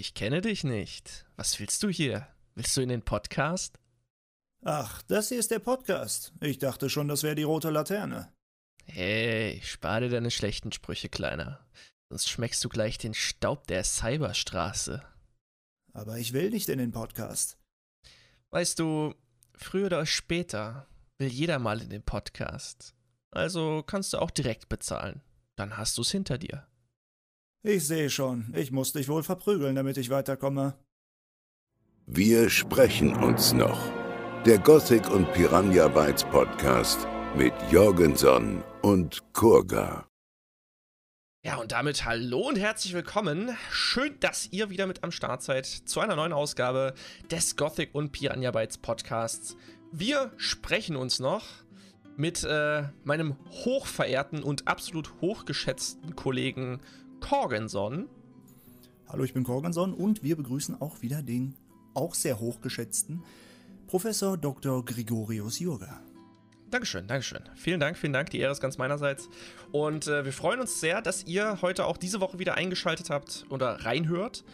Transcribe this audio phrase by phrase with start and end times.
[0.00, 1.26] Ich kenne dich nicht.
[1.36, 2.26] Was willst du hier?
[2.54, 3.78] Willst du in den Podcast?
[4.64, 6.32] Ach, das hier ist der Podcast.
[6.40, 8.32] Ich dachte schon, das wäre die rote Laterne.
[8.86, 11.68] Hey, spare dir deine schlechten Sprüche, Kleiner.
[12.08, 15.02] Sonst schmeckst du gleich den Staub der Cyberstraße.
[15.92, 17.58] Aber ich will nicht in den Podcast.
[18.52, 19.14] Weißt du,
[19.52, 20.88] früher oder später
[21.18, 22.94] will jeder mal in den Podcast.
[23.32, 25.20] Also kannst du auch direkt bezahlen.
[25.56, 26.69] Dann hast du's hinter dir.
[27.62, 30.78] Ich sehe schon, ich muss dich wohl verprügeln, damit ich weiterkomme.
[32.06, 33.92] Wir sprechen uns noch.
[34.46, 40.08] Der Gothic und Piranha Bytes Podcast mit Jorgenson und Kurga.
[41.44, 43.54] Ja, und damit hallo und herzlich willkommen.
[43.70, 46.94] Schön, dass ihr wieder mit am Start seid zu einer neuen Ausgabe
[47.30, 49.54] des Gothic und Piranha Bytes Podcasts.
[49.92, 51.44] Wir sprechen uns noch
[52.16, 56.80] mit äh, meinem hochverehrten und absolut hochgeschätzten Kollegen
[57.20, 58.08] Korgenson.
[59.08, 61.54] Hallo, ich bin Korgenson und wir begrüßen auch wieder den
[61.94, 63.22] auch sehr hochgeschätzten
[63.86, 64.84] Professor Dr.
[64.84, 66.00] Gregorius Jurga.
[66.70, 67.42] Dankeschön, Dankeschön.
[67.56, 68.30] Vielen Dank, vielen Dank.
[68.30, 69.28] Die Ehre ist ganz meinerseits.
[69.72, 73.44] Und äh, wir freuen uns sehr, dass ihr heute auch diese Woche wieder eingeschaltet habt
[73.50, 74.44] oder reinhört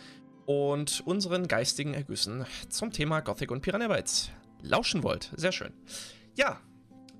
[0.46, 4.30] und unseren geistigen Ergüssen zum Thema Gothic und Piranha Bytes
[4.62, 5.30] lauschen wollt.
[5.36, 5.72] Sehr schön.
[6.34, 6.60] Ja,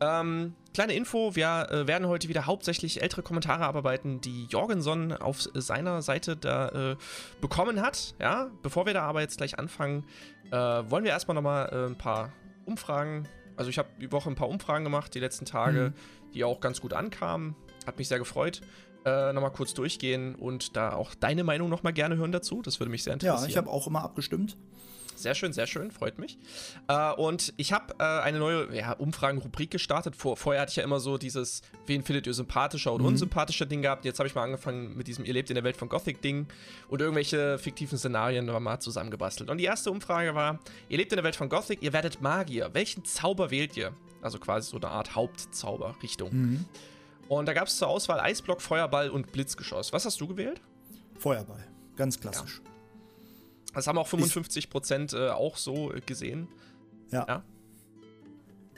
[0.00, 5.40] ähm, kleine Info, wir äh, werden heute wieder hauptsächlich ältere Kommentare abarbeiten, die Jorgenson auf
[5.54, 6.96] seiner Seite da äh,
[7.40, 8.14] bekommen hat.
[8.20, 10.04] Ja, bevor wir da aber jetzt gleich anfangen,
[10.50, 12.32] äh, wollen wir erstmal nochmal äh, ein paar
[12.66, 13.26] Umfragen.
[13.56, 16.32] Also ich habe die Woche ein paar Umfragen gemacht, die letzten Tage, mhm.
[16.34, 17.56] die auch ganz gut ankamen.
[17.86, 18.60] Hat mich sehr gefreut.
[19.06, 22.60] Äh, nochmal kurz durchgehen und da auch deine Meinung nochmal gerne hören dazu.
[22.60, 23.42] Das würde mich sehr interessieren.
[23.44, 24.56] Ja, ich habe auch immer abgestimmt.
[25.16, 26.38] Sehr schön, sehr schön, freut mich.
[26.88, 30.14] Äh, und ich habe äh, eine neue ja, Umfragenrubrik gestartet.
[30.14, 33.08] Vor, vorher hatte ich ja immer so dieses, wen findet ihr sympathischer oder mhm.
[33.08, 34.04] unsympathischer Ding gehabt.
[34.04, 36.46] Jetzt habe ich mal angefangen mit diesem Ihr lebt in der Welt von Gothic-Ding
[36.88, 39.50] und irgendwelche fiktiven Szenarien mal zusammengebastelt.
[39.50, 42.70] Und die erste Umfrage war, ihr lebt in der Welt von Gothic, ihr werdet Magier.
[42.74, 43.92] Welchen Zauber wählt ihr?
[44.22, 46.30] Also quasi so eine Art Hauptzauber-Richtung.
[46.32, 46.64] Mhm.
[47.28, 49.92] Und da gab es zur Auswahl Eisblock, Feuerball und Blitzgeschoss.
[49.92, 50.60] Was hast du gewählt?
[51.18, 51.66] Feuerball,
[51.96, 52.60] ganz klassisch.
[52.64, 52.75] Ja.
[53.76, 56.48] Das haben auch 55 Prozent äh, auch so gesehen.
[57.10, 57.26] Ja.
[57.28, 57.44] ja.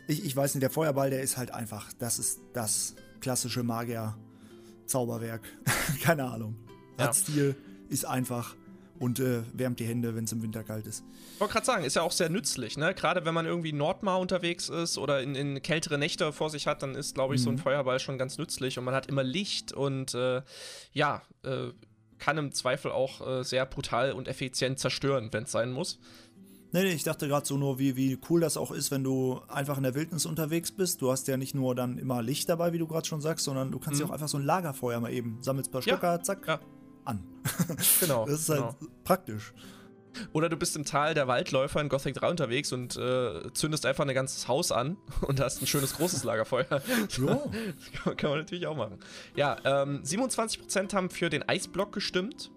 [0.08, 5.42] Ich, ich weiß nicht, der Feuerball, der ist halt einfach, das ist das klassische Magier-Zauberwerk.
[6.02, 6.56] Keine Ahnung.
[6.98, 7.06] Ja.
[7.06, 7.54] Hat Stil,
[7.88, 8.56] ist einfach
[8.98, 11.04] und äh, wärmt die Hände, wenn es im Winter kalt ist.
[11.34, 12.94] Ich wollte gerade sagen, ist ja auch sehr nützlich, ne?
[12.94, 16.82] Gerade wenn man irgendwie Nordmar unterwegs ist oder in, in kältere Nächte vor sich hat,
[16.82, 17.44] dann ist, glaube ich, mhm.
[17.44, 17.60] so ein mhm.
[17.60, 20.42] Feuerball schon ganz nützlich und man hat immer Licht und äh,
[20.92, 21.68] ja, äh,
[22.18, 25.98] kann im Zweifel auch äh, sehr brutal und effizient zerstören, wenn es sein muss.
[26.70, 29.40] Nee, nee, ich dachte gerade so nur, wie, wie cool das auch ist, wenn du
[29.48, 31.00] einfach in der Wildnis unterwegs bist.
[31.00, 33.70] Du hast ja nicht nur dann immer Licht dabei, wie du gerade schon sagst, sondern
[33.70, 34.06] du kannst mhm.
[34.06, 36.22] ja auch einfach so ein Lagerfeuer mal eben, sammelst ein paar Stöcker, ja.
[36.22, 36.60] zack, ja.
[37.04, 37.24] an.
[38.00, 38.26] Genau.
[38.26, 38.64] das ist genau.
[38.64, 39.54] halt praktisch.
[40.32, 44.06] Oder du bist im Tal der Waldläufer in Gothic 3 unterwegs und äh, zündest einfach
[44.06, 46.66] ein ganzes Haus an und hast ein schönes großes Lagerfeuer.
[46.70, 46.78] Ja.
[48.04, 48.98] kann, kann man natürlich auch machen.
[49.36, 52.50] Ja, ähm, 27% haben für den Eisblock gestimmt.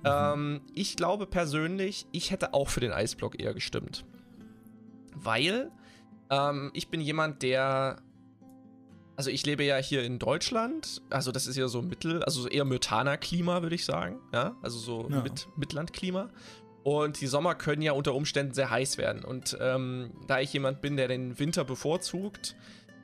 [0.00, 0.04] Mhm.
[0.04, 4.04] Ähm, ich glaube persönlich, ich hätte auch für den Eisblock eher gestimmt.
[5.14, 5.70] Weil
[6.30, 8.02] ähm, ich bin jemand, der
[9.18, 12.64] also ich lebe ja hier in Deutschland, also das ist ja so Mittel, also eher
[12.64, 15.20] Myrtaner-Klima, würde ich sagen, ja, also so ja.
[15.22, 16.30] mit Mittellandklima.
[16.88, 19.22] Und die Sommer können ja unter Umständen sehr heiß werden.
[19.22, 22.56] Und ähm, da ich jemand bin, der den Winter bevorzugt,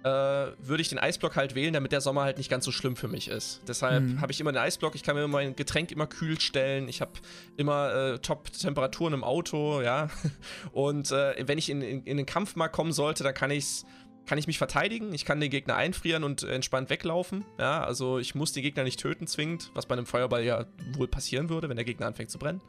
[0.04, 2.96] äh, würde ich den Eisblock halt wählen, damit der Sommer halt nicht ganz so schlimm
[2.96, 3.60] für mich ist.
[3.68, 4.20] Deshalb mhm.
[4.22, 7.12] habe ich immer den Eisblock, ich kann mir mein Getränk immer kühl stellen, ich habe
[7.58, 10.08] immer äh, Top-Temperaturen im Auto, ja.
[10.72, 13.64] Und äh, wenn ich in, in, in den Kampf mal kommen sollte, dann kann ich
[13.64, 13.86] es
[14.26, 17.44] kann ich mich verteidigen, ich kann den Gegner einfrieren und entspannt weglaufen.
[17.58, 21.08] Ja, also ich muss den Gegner nicht töten zwingend, was bei einem Feuerball ja wohl
[21.08, 22.60] passieren würde, wenn der Gegner anfängt zu brennen.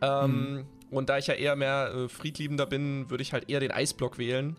[0.00, 0.66] Ähm, mhm.
[0.90, 4.18] Und da ich ja eher mehr äh, friedliebender bin, würde ich halt eher den Eisblock
[4.18, 4.56] wählen.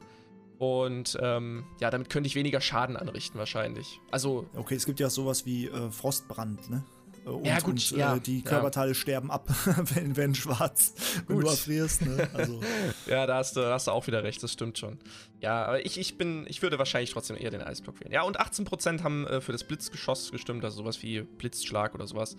[0.57, 3.99] Und ähm, ja, damit könnte ich weniger Schaden anrichten wahrscheinlich.
[4.11, 4.47] Also.
[4.55, 6.83] Okay, es gibt ja sowas wie äh, Frostbrand, ne?
[7.25, 8.95] Äh, und, ja, gut, und, ja, äh, die Körperteile ja.
[8.95, 9.47] sterben ab,
[9.94, 10.94] wenn, wenn schwarz,
[11.27, 11.45] wenn gut.
[11.45, 12.01] du erfrierst.
[12.03, 12.30] Ne?
[12.33, 12.62] Also.
[13.07, 15.00] ja, da hast, du, hast du auch wieder recht, das stimmt schon.
[15.39, 18.12] Ja, aber ich, ich bin, ich würde wahrscheinlich trotzdem eher den Eisblock wählen.
[18.12, 22.36] Ja, und 18% haben äh, für das Blitzgeschoss gestimmt, also sowas wie Blitzschlag oder sowas.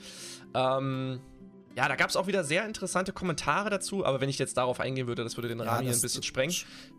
[0.55, 1.21] Ähm,
[1.77, 4.79] ja, da gab es auch wieder sehr interessante Kommentare dazu, aber wenn ich jetzt darauf
[4.79, 6.55] eingehen würde, das würde den Rahmen hier ein bisschen sprengen.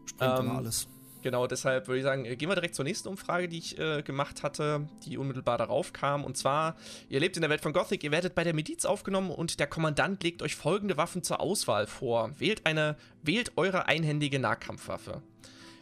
[0.06, 0.88] Sprengt ähm, alles.
[1.26, 4.44] Genau, deshalb würde ich sagen, gehen wir direkt zur nächsten Umfrage, die ich äh, gemacht
[4.44, 6.24] hatte, die unmittelbar darauf kam.
[6.24, 6.76] Und zwar,
[7.10, 9.66] ihr lebt in der Welt von Gothic, ihr werdet bei der Miliz aufgenommen und der
[9.66, 12.30] Kommandant legt euch folgende Waffen zur Auswahl vor.
[12.38, 15.24] Wählt eine, wählt eure einhändige Nahkampfwaffe.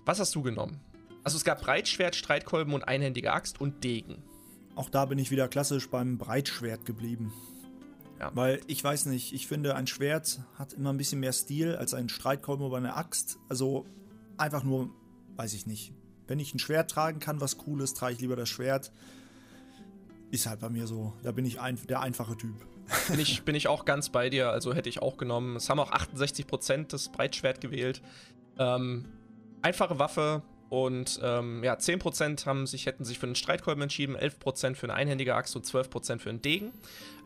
[0.05, 0.79] Was hast du genommen?
[1.25, 4.23] Also es gab Breitschwert, Streitkolben und einhändige Axt und Degen.
[4.75, 7.33] Auch da bin ich wieder klassisch beim Breitschwert geblieben.
[8.17, 8.31] Ja.
[8.33, 11.93] Weil ich weiß nicht, ich finde, ein Schwert hat immer ein bisschen mehr Stil als
[11.93, 13.39] ein Streitkolben oder eine Axt.
[13.49, 13.85] Also
[14.37, 14.89] einfach nur,
[15.35, 15.93] weiß ich nicht.
[16.27, 18.91] Wenn ich ein Schwert tragen kann, was cool ist, trage ich lieber das Schwert.
[20.31, 21.13] Ist halt bei mir so.
[21.23, 22.55] Da bin ich ein, der einfache Typ.
[23.07, 24.49] Bin ich, bin ich auch ganz bei dir.
[24.49, 25.55] Also hätte ich auch genommen.
[25.55, 28.01] Es haben auch 68% das Breitschwert gewählt.
[28.59, 29.05] Ähm,
[29.61, 30.43] einfache Waffe,
[30.73, 34.95] und ähm, ja, 10% haben sich, hätten sich für einen Streitkolben entschieden, 11% für eine
[34.95, 36.71] einhändige Axt und 12% für einen Degen.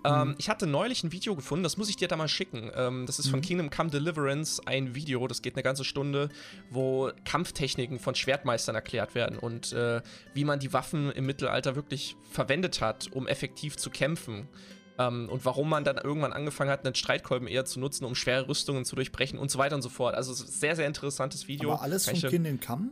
[0.04, 0.36] Ähm, mhm.
[0.38, 2.70] ich hatte neulich ein Video gefunden, das muss ich dir da mal schicken.
[2.76, 3.44] Ähm, das ist von mhm.
[3.44, 6.28] Kingdom Come Deliverance ein Video, das geht eine ganze Stunde,
[6.72, 10.02] wo Kampftechniken von Schwertmeistern erklärt werden und äh,
[10.34, 14.50] wie man die Waffen im Mittelalter wirklich verwendet hat, um effektiv zu kämpfen.
[14.98, 18.14] Um, ähm, und warum man dann irgendwann angefangen hat, einen Streitkolben eher zu nutzen, um
[18.14, 20.16] schwere Rüstungen zu durchbrechen und so weiter und so fort.
[20.16, 21.72] Also sehr, sehr interessantes Video.
[21.72, 22.90] Aber alles von Kingdom Come?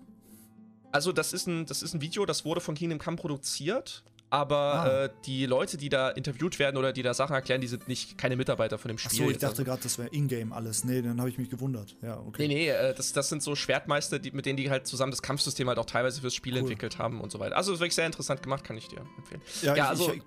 [0.92, 4.56] Also, das ist, ein, das ist ein Video, das wurde von Kingdom Come produziert, aber
[4.58, 5.04] ah.
[5.06, 8.18] äh, die Leute, die da interviewt werden oder die da Sachen erklären, die sind nicht
[8.18, 9.22] keine Mitarbeiter von dem Spiel.
[9.22, 10.84] Achso, ich dachte gerade, das wäre Ingame alles.
[10.84, 11.96] Nee, dann habe ich mich gewundert.
[12.02, 12.48] Ja, okay.
[12.48, 15.22] Nee, nee, äh, das, das sind so Schwertmeister, die, mit denen die halt zusammen das
[15.22, 16.60] Kampfsystem halt auch teilweise fürs Spiel cool.
[16.60, 17.56] entwickelt haben und so weiter.
[17.56, 19.42] Also, das ist wirklich sehr interessant gemacht, kann ich dir empfehlen.
[19.62, 20.14] Ja, ja ich, also.
[20.14, 20.22] Ich,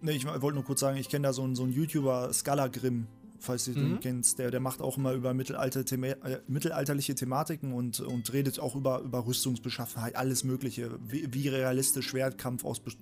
[0.00, 2.68] nee, ich wollte nur kurz sagen, ich kenne da so einen, so einen YouTuber, Scala
[2.68, 3.06] Grimm
[3.42, 4.00] falls du den mhm.
[4.00, 4.38] kennst.
[4.38, 8.74] Der, der macht auch immer über Mittelalter Thema, äh, mittelalterliche Thematiken und, und redet auch
[8.74, 10.90] über, über Rüstungsbeschaffenheit, alles Mögliche.
[11.06, 12.92] Wie, wie realistisch Schwertkampf aus be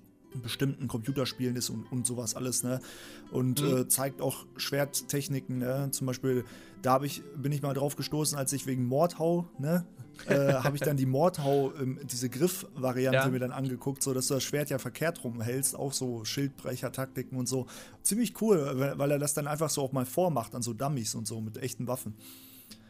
[0.43, 2.81] bestimmten Computerspielen ist und, und sowas alles, ne?
[3.33, 3.79] Und mhm.
[3.79, 5.89] äh, zeigt auch Schwerttechniken, ne?
[5.91, 6.45] Zum Beispiel,
[6.83, 9.85] da ich, bin ich mal drauf gestoßen, als ich wegen Mordhau, ne?
[10.29, 13.29] Äh, habe ich dann die Mordhau, ähm, diese Griff-Variante ja.
[13.29, 17.49] mir dann angeguckt, so dass du das Schwert ja verkehrt rumhältst, auch so Schildbrecher-Taktiken und
[17.49, 17.67] so.
[18.03, 21.27] Ziemlich cool, weil er das dann einfach so auch mal vormacht an so Dummies und
[21.27, 22.15] so mit echten Waffen.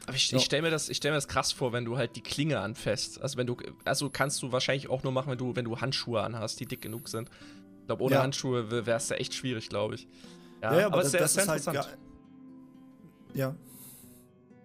[0.06, 0.38] Aber ich, ja.
[0.38, 3.20] ich stelle mir, das, stell mir das krass vor, wenn du halt die Klinge anfasst.
[3.20, 6.22] Also wenn du, also kannst du wahrscheinlich auch nur machen, wenn du, wenn du Handschuhe
[6.22, 7.30] anhast, die dick genug sind.
[7.80, 8.22] Ich glaube, ohne ja.
[8.22, 10.08] Handschuhe wäre es ja echt schwierig, glaube ich.
[10.62, 11.88] Ja, ja, aber, aber das, das, ist, sehr ist halt
[13.34, 13.54] ja,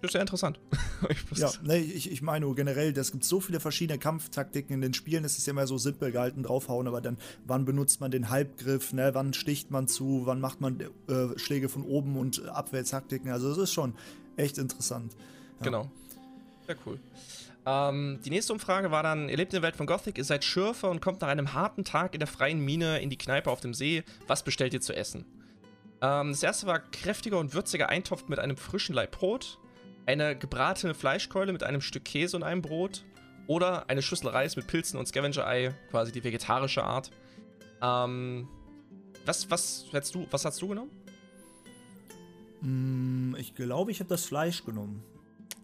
[0.02, 0.60] das ist sehr interessant.
[1.10, 4.82] ich ja, nee, ich, ich meine nur generell, es gibt so viele verschiedene Kampftaktiken in
[4.82, 5.24] den Spielen.
[5.24, 8.94] Es ist ja immer so simpel gehalten, draufhauen, aber dann, wann benutzt man den Halbgriff,
[8.94, 9.12] ne?
[9.14, 13.32] wann sticht man zu, wann macht man äh, Schläge von oben und Abwehrtaktiken.
[13.32, 13.96] Also, das ist schon
[14.38, 15.14] echt interessant.
[15.60, 15.66] Ja.
[15.66, 15.92] Genau.
[16.68, 17.00] Sehr cool.
[17.66, 20.44] Ähm, die nächste Umfrage war dann: Ihr lebt in der Welt von Gothic, ihr seid
[20.44, 23.60] Schürfer und kommt nach einem harten Tag in der freien Mine in die Kneipe auf
[23.60, 24.04] dem See.
[24.28, 25.26] Was bestellt ihr zu essen?
[26.02, 29.58] Ähm, das erste war kräftiger und würziger Eintopf mit einem frischen Laib Brot
[30.06, 33.04] eine gebratene Fleischkeule mit einem Stück Käse und einem Brot
[33.48, 37.12] oder eine Schüssel Reis mit Pilzen und Scavenger-Ei, quasi die vegetarische Art.
[37.82, 38.48] Ähm,
[39.26, 40.92] was, was, hättest du, was hast du genommen?
[42.62, 45.04] Mm, ich glaube, ich habe das Fleisch genommen.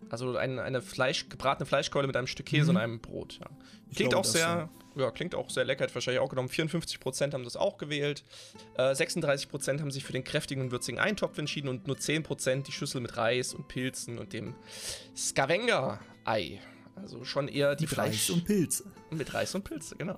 [0.10, 2.78] Also ein, eine Fleisch, gebratene Fleischkeule mit einem Stück Käse mhm.
[2.78, 3.40] und einem Brot.
[3.40, 3.48] Ja.
[3.96, 4.70] Klingt auch sehr, ja.
[4.96, 5.12] Ja.
[5.12, 6.50] klingt auch sehr lecker, hat wahrscheinlich auch genommen.
[6.50, 8.24] 54% haben das auch gewählt.
[8.78, 12.72] Äh, 36% haben sich für den kräftigen und würzigen Eintopf entschieden und nur 10% die
[12.72, 14.56] Schüssel mit Reis und Pilzen und dem
[15.16, 16.60] Scavenger-Ei.
[16.96, 18.30] Also schon eher die mit Fleisch.
[18.30, 18.84] Reis und Pilze.
[19.10, 20.18] Mit Reis und Pilze, genau.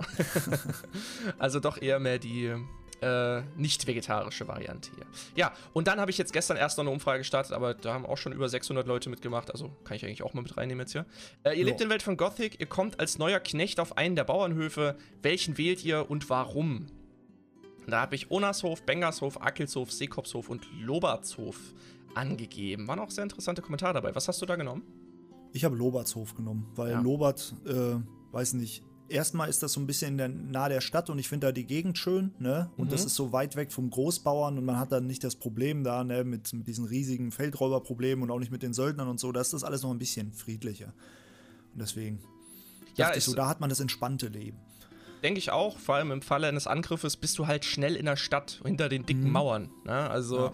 [1.37, 2.55] also doch eher mehr die
[3.03, 5.05] äh, nicht vegetarische Variante hier.
[5.35, 8.05] Ja, und dann habe ich jetzt gestern erst noch eine Umfrage gestartet, aber da haben
[8.05, 10.93] auch schon über 600 Leute mitgemacht, also kann ich eigentlich auch mal mit reinnehmen jetzt
[10.93, 11.05] hier.
[11.43, 11.65] Äh, ihr jo.
[11.65, 14.95] lebt in der Welt von Gothic, ihr kommt als neuer Knecht auf einen der Bauernhöfe.
[15.21, 16.87] Welchen wählt ihr und warum?
[17.87, 21.57] Da habe ich Onashof, Bengershof, Akelshof, Seekopshof und Lobertshof
[22.15, 22.87] angegeben.
[22.87, 24.15] Waren auch sehr interessante Kommentare dabei.
[24.15, 24.83] Was hast du da genommen?
[25.51, 27.01] Ich habe Lobertshof genommen, weil ja.
[27.01, 27.95] Lobert, äh,
[28.31, 31.47] weiß nicht, erstmal ist das so ein bisschen der, nahe der Stadt und ich finde
[31.47, 32.69] da die Gegend schön, ne?
[32.77, 32.91] Und mhm.
[32.91, 36.03] das ist so weit weg vom Großbauern und man hat dann nicht das Problem da,
[36.03, 39.31] ne, mit, mit diesen riesigen Feldräuberproblemen und auch nicht mit den Söldnern und so.
[39.31, 40.93] Da ist das alles noch ein bisschen friedlicher.
[41.73, 42.19] Und deswegen
[42.95, 44.57] ja, dachte ich so, da hat man das entspannte Leben.
[45.23, 48.17] Denke ich auch, vor allem im Falle eines Angriffes bist du halt schnell in der
[48.17, 49.31] Stadt, hinter den dicken mhm.
[49.31, 49.69] Mauern.
[49.85, 50.09] Ne?
[50.09, 50.37] Also.
[50.37, 50.51] Ja.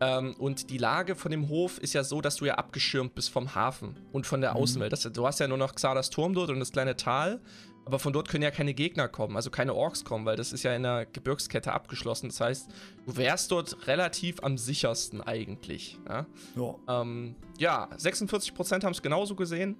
[0.00, 3.30] Ähm, und die Lage von dem Hof ist ja so, dass du ja abgeschirmt bist
[3.30, 4.56] vom Hafen und von der mhm.
[4.56, 4.92] Außenwelt.
[4.92, 7.40] Das, du hast ja nur noch Xardas Turm dort und das kleine Tal.
[7.86, 10.62] Aber von dort können ja keine Gegner kommen, also keine Orks kommen, weil das ist
[10.62, 12.28] ja in der Gebirgskette abgeschlossen.
[12.28, 12.70] Das heißt,
[13.06, 15.98] du wärst dort relativ am sichersten eigentlich.
[16.08, 16.26] Ja,
[16.56, 17.02] ja.
[17.02, 19.76] Ähm, ja 46% haben es genauso gesehen.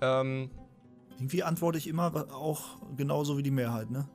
[0.00, 0.50] Ähm,
[1.16, 4.08] Irgendwie antworte ich immer auch genauso wie die Mehrheit, ne?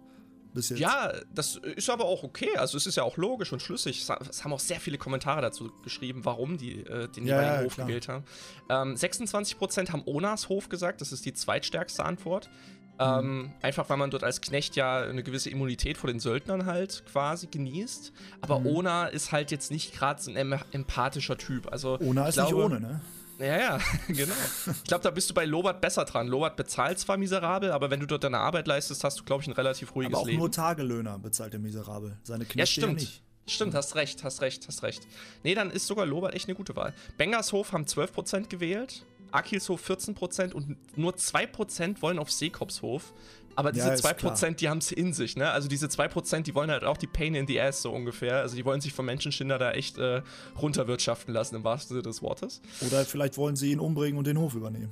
[0.75, 2.56] Ja, das ist aber auch okay.
[2.56, 4.08] Also es ist ja auch logisch und schlüssig.
[4.30, 7.63] Es haben auch sehr viele Kommentare dazu geschrieben, warum die äh, den ja, jeweiligen ja,
[7.65, 7.88] Hof klar.
[7.88, 8.24] gewählt haben.
[8.70, 12.50] Ähm, 26% haben Onas Hof gesagt, das ist die zweitstärkste Antwort.
[12.97, 13.53] Ähm, mhm.
[13.61, 17.47] einfach weil man dort als Knecht ja eine gewisse Immunität vor den Söldnern halt quasi
[17.47, 18.13] genießt.
[18.41, 18.67] Aber mhm.
[18.67, 21.71] Ona ist halt jetzt nicht gerade so ein empathischer Typ.
[21.71, 23.01] Also, Ona ist glaube, nicht ohne, ne?
[23.39, 24.33] Ja, ja, genau.
[24.67, 26.27] Ich glaube, da bist du bei Lobert besser dran.
[26.27, 29.47] Lobert bezahlt zwar miserabel, aber wenn du dort deine Arbeit leistest, hast du, glaube ich,
[29.47, 30.39] ein relativ ruhiges aber auch Leben.
[30.39, 32.17] nur Tagelöhner bezahlt er miserabel.
[32.23, 33.01] Seine Knechte ja, stimmt.
[33.01, 33.21] Ja nicht.
[33.47, 35.07] Stimmt, hast recht, hast recht, hast recht.
[35.43, 36.93] Nee, dann ist sogar Lobert echt eine gute Wahl.
[37.17, 43.13] Bengershof haben 12% gewählt, Akilshof 14% und nur 2% wollen auf Seekopshof.
[43.55, 45.50] Aber diese ja, 2%, die haben es in sich, ne?
[45.50, 48.38] Also diese 2%, die wollen halt auch die Pain in the Ass so ungefähr.
[48.38, 50.22] Also die wollen sich vom Menschenschinder da echt äh,
[50.62, 52.62] runterwirtschaften lassen, im wahrsten Sinne des Wortes.
[52.86, 54.91] Oder vielleicht wollen sie ihn umbringen und den Hof übernehmen.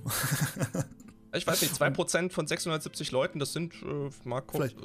[1.34, 4.78] ich weiß nicht, 2% von 670 Leuten, das sind, äh, Mark, vielleicht,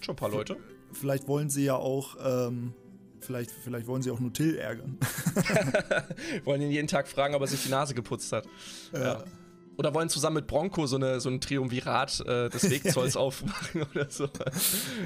[0.00, 0.56] schon ein paar Leute.
[0.92, 2.72] Vielleicht wollen sie ja auch ähm,
[3.20, 4.98] Vielleicht, vielleicht wollen sie auch nur Till ärgern.
[6.44, 8.46] wollen ihn jeden Tag fragen, ob er sich die Nase geputzt hat.
[8.92, 9.00] Ja.
[9.00, 9.24] ja.
[9.78, 14.10] Oder wollen zusammen mit Bronco so, eine, so ein Triumvirat äh, des Wegzolls aufmachen oder
[14.10, 14.28] so.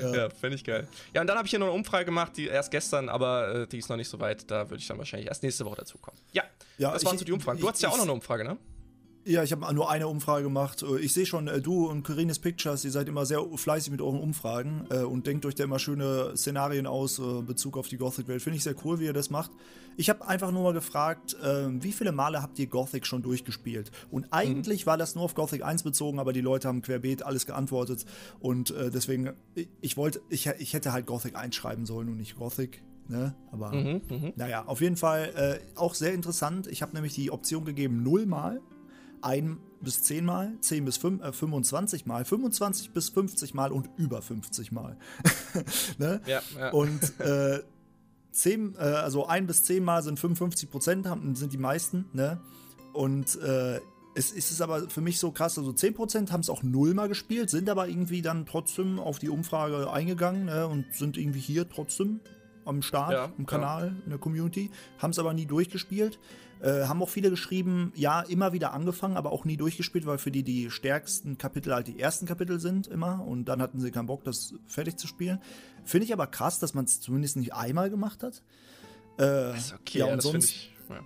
[0.00, 0.88] Ja, ja fände ich geil.
[1.12, 3.66] Ja, und dann habe ich hier noch eine Umfrage gemacht, die erst gestern, aber äh,
[3.66, 4.50] die ist noch nicht so weit.
[4.50, 6.16] Da würde ich dann wahrscheinlich erst nächste Woche dazu kommen.
[6.32, 6.44] Ja,
[6.78, 7.60] ja das waren so die Umfragen.
[7.60, 8.56] Du hattest ja auch noch eine Umfrage, ne?
[9.24, 10.82] Ja, ich habe nur eine Umfrage gemacht.
[10.82, 14.00] Äh, ich sehe schon, äh, du und Carines Pictures, ihr seid immer sehr fleißig mit
[14.00, 17.98] euren Umfragen äh, und denkt euch da immer schöne Szenarien aus in Bezug auf die
[17.98, 18.42] Gothic-Welt.
[18.42, 19.52] Finde ich sehr cool, wie ihr das macht.
[19.96, 21.36] Ich habe einfach nur mal gefragt,
[21.68, 23.90] wie viele Male habt ihr Gothic schon durchgespielt?
[24.10, 24.86] Und eigentlich mhm.
[24.86, 28.06] war das nur auf Gothic 1 bezogen, aber die Leute haben querbeet alles geantwortet.
[28.40, 29.32] Und deswegen,
[29.82, 32.82] ich wollte, ich, ich hätte halt Gothic 1 schreiben sollen und nicht Gothic.
[33.08, 33.34] Ne?
[33.50, 34.32] Aber mhm, mhm.
[34.36, 36.66] naja, auf jeden Fall äh, auch sehr interessant.
[36.68, 38.62] Ich habe nämlich die Option gegeben, null Mal
[39.22, 43.90] ein bis 10 Mal, 10 bis 5, äh, 25 Mal, 25 bis 50 Mal und
[43.96, 44.96] über 50 Mal.
[45.98, 46.20] ne?
[46.26, 46.70] ja, ja.
[46.70, 47.60] Und äh,
[48.32, 52.06] 10, äh, also ein bis 10 Mal sind 55 Prozent, sind die meisten.
[52.12, 52.40] Ne?
[52.92, 53.80] Und äh,
[54.14, 57.48] es ist aber für mich so krass, also 10% haben es auch null mal gespielt,
[57.50, 62.20] sind aber irgendwie dann trotzdem auf die Umfrage eingegangen ne, und sind irgendwie hier trotzdem
[62.64, 64.04] am Start, ja, im Kanal, ja.
[64.04, 66.18] in der Community, haben es aber nie durchgespielt.
[66.62, 70.30] Äh, haben auch viele geschrieben, ja, immer wieder angefangen, aber auch nie durchgespielt, weil für
[70.30, 74.06] die die stärksten Kapitel halt die ersten Kapitel sind immer und dann hatten sie keinen
[74.06, 75.40] Bock, das fertig zu spielen.
[75.84, 78.42] Finde ich aber krass, dass man es zumindest nicht einmal gemacht hat.
[79.18, 81.00] Äh, okay, ja, und das sonst, ich, ja.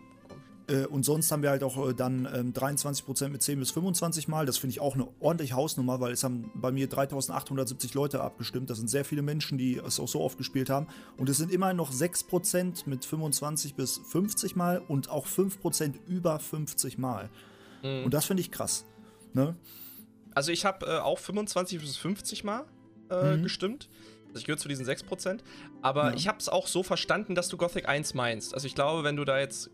[0.68, 4.28] Äh, und sonst haben wir halt auch äh, dann ähm, 23% mit 10 bis 25
[4.28, 4.46] Mal.
[4.46, 8.70] Das finde ich auch eine ordentliche Hausnummer, weil es haben bei mir 3870 Leute abgestimmt.
[8.70, 10.88] Das sind sehr viele Menschen, die es auch so oft gespielt haben.
[11.16, 16.38] Und es sind immerhin noch 6% mit 25 bis 50 Mal und auch 5% über
[16.38, 17.30] 50 Mal.
[17.82, 18.04] Mhm.
[18.04, 18.84] Und das finde ich krass.
[19.32, 19.56] Ne?
[20.34, 22.64] Also ich habe äh, auch 25 bis 50 Mal
[23.10, 23.42] äh, mhm.
[23.44, 23.88] gestimmt.
[24.28, 25.40] Also ich gehöre zu diesen 6%.
[25.80, 26.16] Aber ja.
[26.16, 28.52] ich habe es auch so verstanden, dass du Gothic 1 meinst.
[28.52, 29.70] Also ich glaube, wenn du da jetzt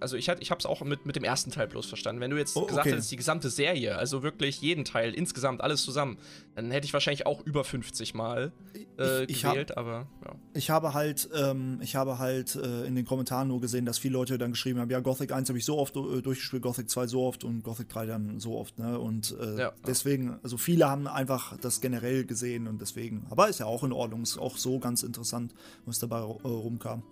[0.00, 2.20] also ich, ich habe es auch mit, mit dem ersten Teil bloß verstanden.
[2.20, 2.92] Wenn du jetzt oh, gesagt okay.
[2.94, 6.18] hättest, die gesamte Serie, also wirklich jeden Teil, insgesamt, alles zusammen,
[6.54, 8.52] dann hätte ich wahrscheinlich auch über 50 Mal
[8.98, 10.34] äh, ich, ich gewählt, hab, aber ja.
[10.54, 14.14] Ich habe halt, ähm, ich habe halt äh, in den Kommentaren nur gesehen, dass viele
[14.14, 17.06] Leute dann geschrieben haben, ja, Gothic 1 habe ich so oft äh, durchgespielt, Gothic 2
[17.06, 18.98] so oft und Gothic 3 dann so oft, ne?
[18.98, 23.60] Und äh, ja, deswegen, also viele haben einfach das generell gesehen und deswegen, aber ist
[23.60, 25.54] ja auch in Ordnung, ist auch so ganz interessant,
[25.86, 27.02] was dabei äh, rumkam.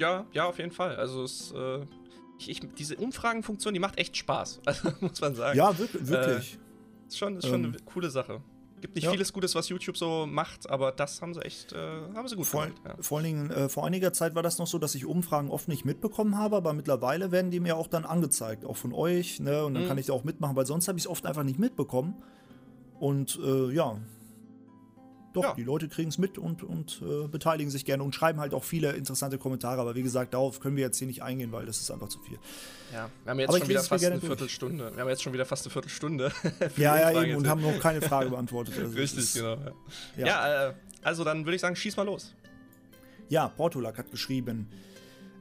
[0.00, 0.96] Ja, ja, auf jeden Fall.
[0.96, 1.84] Also es äh,
[2.38, 5.56] ich, ich, diese Umfragenfunktion, die macht echt Spaß, also, muss man sagen.
[5.58, 6.10] Ja, wirklich.
[6.10, 6.38] Äh,
[7.08, 8.40] ist schon, ist schon ähm, eine coole Sache.
[8.80, 9.10] Gibt nicht ja.
[9.10, 11.76] vieles Gutes, was YouTube so macht, aber das haben sie echt, äh,
[12.14, 12.80] haben sie gut vor, gemacht.
[12.86, 12.94] Ja.
[12.98, 15.68] Vor allen Dingen, äh, vor einiger Zeit war das noch so, dass ich Umfragen oft
[15.68, 19.64] nicht mitbekommen habe, aber mittlerweile werden die mir auch dann angezeigt, auch von euch, ne?
[19.66, 19.88] Und dann mhm.
[19.88, 22.22] kann ich da auch mitmachen, weil sonst habe ich es oft einfach nicht mitbekommen.
[22.98, 23.98] Und äh, ja,
[25.32, 25.54] doch, ja.
[25.54, 28.64] die Leute kriegen es mit und, und äh, beteiligen sich gerne und schreiben halt auch
[28.64, 29.80] viele interessante Kommentare.
[29.80, 32.18] Aber wie gesagt, darauf können wir jetzt hier nicht eingehen, weil das ist einfach zu
[32.20, 32.38] viel.
[32.92, 34.84] Ja, wir haben jetzt aber schon wieder fast eine Viertelstunde.
[34.84, 34.96] Durch.
[34.96, 36.32] Wir haben jetzt schon wieder fast eine Viertelstunde.
[36.76, 38.74] ja, ja, eben und haben noch keine Frage beantwortet.
[38.78, 39.56] Also Richtig, ist, genau.
[40.16, 42.34] Ja, ja äh, also dann würde ich sagen, schieß mal los.
[43.28, 44.68] Ja, Portulak hat geschrieben,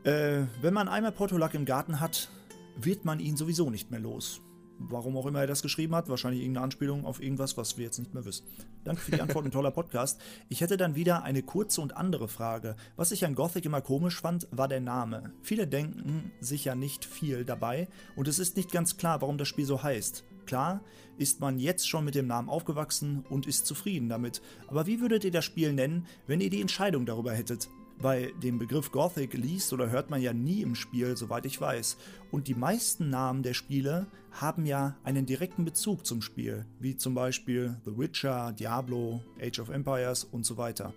[0.03, 2.29] äh, wenn man einmal Portulak im Garten hat,
[2.75, 4.41] wird man ihn sowieso nicht mehr los.
[4.81, 7.99] Warum auch immer er das geschrieben hat, wahrscheinlich irgendeine Anspielung auf irgendwas, was wir jetzt
[7.99, 8.45] nicht mehr wissen.
[8.85, 10.21] Danke für die Antwort, ein toller Podcast.
[10.47, 12.77] Ich hätte dann wieder eine kurze und andere Frage.
[12.95, 15.33] Was ich an Gothic immer komisch fand, war der Name.
[15.41, 19.49] Viele denken sich ja nicht viel dabei und es ist nicht ganz klar, warum das
[19.49, 20.23] Spiel so heißt.
[20.45, 20.81] Klar,
[21.17, 24.41] ist man jetzt schon mit dem Namen aufgewachsen und ist zufrieden damit.
[24.67, 27.69] Aber wie würdet ihr das Spiel nennen, wenn ihr die Entscheidung darüber hättet?
[27.99, 31.97] Weil den Begriff Gothic liest oder hört man ja nie im Spiel, soweit ich weiß.
[32.31, 37.13] Und die meisten Namen der Spiele haben ja einen direkten Bezug zum Spiel, wie zum
[37.13, 40.93] Beispiel The Witcher, Diablo, Age of Empires und so weiter.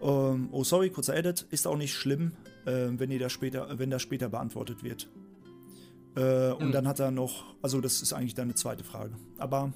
[0.00, 2.32] Ähm, oh, sorry, kurzer Edit, ist auch nicht schlimm,
[2.66, 5.08] äh, wenn, ihr das später, wenn das später beantwortet wird.
[6.16, 6.72] Äh, und mhm.
[6.72, 9.14] dann hat er noch, also das ist eigentlich deine zweite Frage.
[9.38, 9.72] Aber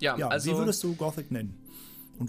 [0.00, 1.54] ja, ja also, wie würdest du Gothic nennen?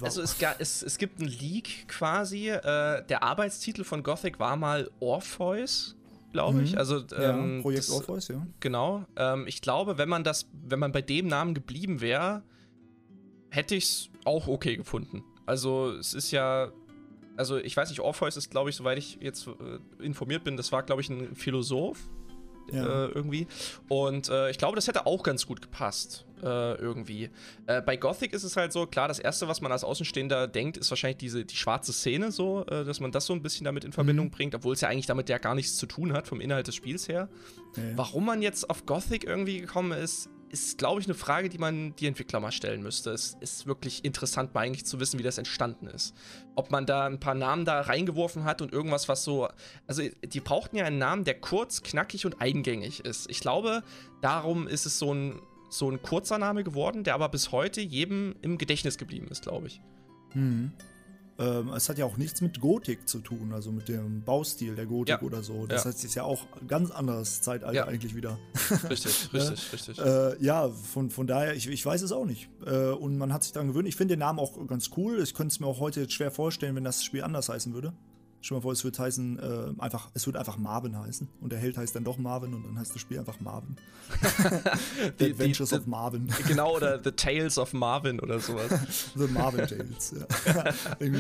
[0.02, 2.50] Also es, es, es, gibt einen Leak quasi.
[2.50, 5.96] Äh, der Arbeitstitel von Gothic war mal Orpheus,
[6.32, 6.74] glaube ich.
[6.74, 6.78] Mhm.
[6.78, 8.46] Also ähm, ja, Projekt das, Orpheus, ja.
[8.60, 9.06] Genau.
[9.16, 12.44] Ähm, ich glaube, wenn man das, wenn man bei dem Namen geblieben wäre,
[13.50, 15.24] hätte ich es auch okay gefunden.
[15.46, 16.72] Also es ist ja,
[17.36, 20.72] also ich weiß nicht, Orpheus ist, glaube ich, soweit ich jetzt äh, informiert bin, das
[20.72, 21.98] war, glaube ich, ein Philosoph
[22.74, 23.06] ja.
[23.06, 23.48] äh, irgendwie.
[23.88, 26.26] Und äh, ich glaube, das hätte auch ganz gut gepasst.
[26.42, 27.30] Äh, irgendwie.
[27.68, 30.78] Äh, bei Gothic ist es halt so, klar, das erste, was man als Außenstehender denkt,
[30.78, 33.84] ist wahrscheinlich diese, die schwarze Szene, so, äh, dass man das so ein bisschen damit
[33.84, 34.32] in Verbindung mhm.
[34.32, 36.76] bringt, obwohl es ja eigentlich damit ja gar nichts zu tun hat, vom Inhalt des
[36.76, 37.28] Spiels her.
[37.76, 37.84] Ja.
[37.98, 41.96] Warum man jetzt auf Gothic irgendwie gekommen ist, ist, glaube ich, eine Frage, die man
[41.96, 43.12] die Entwickler mal stellen müsste.
[43.12, 46.16] Es ist wirklich interessant, mal eigentlich zu wissen, wie das entstanden ist.
[46.56, 49.48] Ob man da ein paar Namen da reingeworfen hat und irgendwas, was so.
[49.88, 53.30] Also, die brauchten ja einen Namen, der kurz, knackig und eingängig ist.
[53.30, 53.84] Ich glaube,
[54.22, 55.40] darum ist es so ein,
[55.70, 59.68] so ein kurzer Name geworden, der aber bis heute jedem im Gedächtnis geblieben ist, glaube
[59.68, 59.82] ich.
[60.34, 60.74] Mhm.
[61.40, 64.86] Ähm, es hat ja auch nichts mit Gotik zu tun, also mit dem Baustil der
[64.86, 65.22] Gotik ja.
[65.22, 65.66] oder so.
[65.68, 65.90] Das ja.
[65.90, 67.86] heißt, es ist ja auch ein ganz anderes Zeitalter ja.
[67.86, 68.38] eigentlich wieder.
[68.90, 70.00] Richtig, richtig, richtig.
[70.00, 72.50] Äh, ja, von, von daher, ich, ich weiß es auch nicht.
[72.66, 73.88] Äh, und man hat sich daran gewöhnt.
[73.88, 75.22] Ich finde den Namen auch ganz cool.
[75.22, 77.94] Ich könnte es mir auch heute schwer vorstellen, wenn das Spiel anders heißen würde.
[78.42, 81.28] Schon mal vor, es wird heißen, äh, einfach, es wird einfach Marvin heißen.
[81.42, 83.76] Und der Held heißt dann doch Marvin und dann heißt das Spiel einfach Marvin.
[84.22, 86.28] the, the Adventures the, of Marvin.
[86.48, 89.12] Genau, oder The Tales of Marvin oder sowas.
[89.16, 90.74] the Marvin Tales, ja.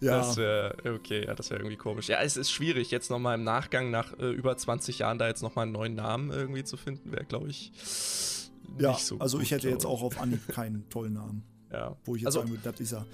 [0.00, 0.18] ja.
[0.18, 2.08] Das wäre, okay, ja, das wäre irgendwie komisch.
[2.08, 5.42] Ja, es ist schwierig, jetzt nochmal im Nachgang nach äh, über 20 Jahren da jetzt
[5.42, 7.72] nochmal einen neuen Namen irgendwie zu finden, wäre, glaube ich,
[8.78, 11.42] ja, nicht so also gut, ich hätte jetzt auch auf Anhieb keinen tollen Namen.
[11.72, 11.96] Ja.
[12.04, 13.06] Wo ich jetzt also, sagen würde, das ist er.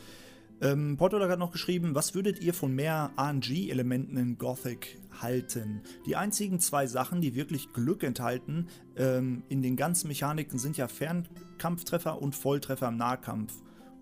[0.63, 5.83] Ähm, Portola hat noch geschrieben, was würdet ihr von mehr RNG-Elementen in Gothic halten?
[6.07, 10.87] Die einzigen zwei Sachen, die wirklich Glück enthalten ähm, in den ganzen Mechaniken, sind ja
[10.87, 13.53] Fernkampftreffer und Volltreffer im Nahkampf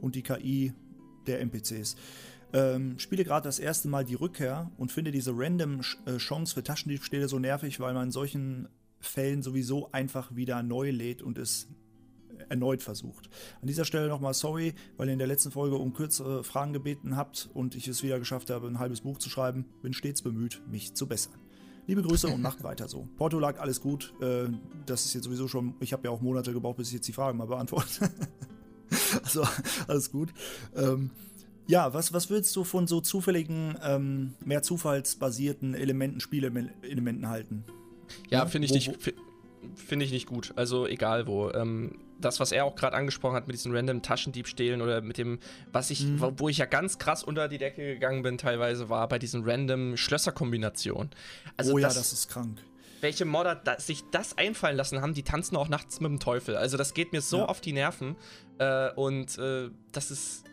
[0.02, 0.75] und die KI
[1.26, 1.97] der NPCs.
[2.52, 6.62] Ähm, spiele gerade das erste Mal die Rückkehr und finde diese random äh, Chance für
[6.62, 11.69] Taschendiebstähle so nervig, weil man in solchen Fällen sowieso einfach wieder neu lädt und es
[12.50, 13.30] erneut versucht.
[13.62, 17.16] An dieser Stelle nochmal sorry, weil ihr in der letzten Folge um kürzere Fragen gebeten
[17.16, 19.64] habt und ich es wieder geschafft habe, ein halbes Buch zu schreiben.
[19.83, 21.35] Bin stets bemüht, mich zu bessern.
[21.87, 23.09] Liebe Grüße und macht weiter so.
[23.16, 24.14] Porto lag alles gut.
[24.21, 24.49] Äh,
[24.87, 27.12] das ist jetzt sowieso schon, ich habe ja auch Monate gebraucht, bis ich jetzt die
[27.12, 28.11] Fragen mal beantworte.
[29.24, 29.44] also
[29.88, 30.33] alles gut.
[30.77, 31.11] Ähm,
[31.66, 37.64] ja, was, was würdest du von so zufälligen, ähm, mehr zufallsbasierten Elementen, Spielelementen halten?
[38.29, 39.14] Ja, finde ich, nicht,
[39.75, 40.53] find ich nicht gut.
[40.57, 41.51] Also egal wo.
[41.51, 45.38] Ähm, das, was er auch gerade angesprochen hat mit diesen random Taschendiebstählen oder mit dem,
[45.73, 46.35] was ich, mhm.
[46.37, 49.96] wo ich ja ganz krass unter die Decke gegangen bin, teilweise war bei diesen random
[49.96, 51.11] Schlösserkombinationen.
[51.57, 52.59] Also oh ja, das, das ist krank.
[53.01, 56.57] Welche Modder da, sich das einfallen lassen haben, die tanzen auch nachts mit dem Teufel.
[56.57, 57.46] Also das geht mir so ja.
[57.46, 58.16] auf die Nerven
[58.59, 60.44] äh, und äh, das ist,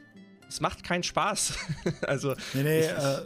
[0.48, 1.54] es macht keinen Spaß.
[2.04, 3.18] also nee, nee, ich, äh,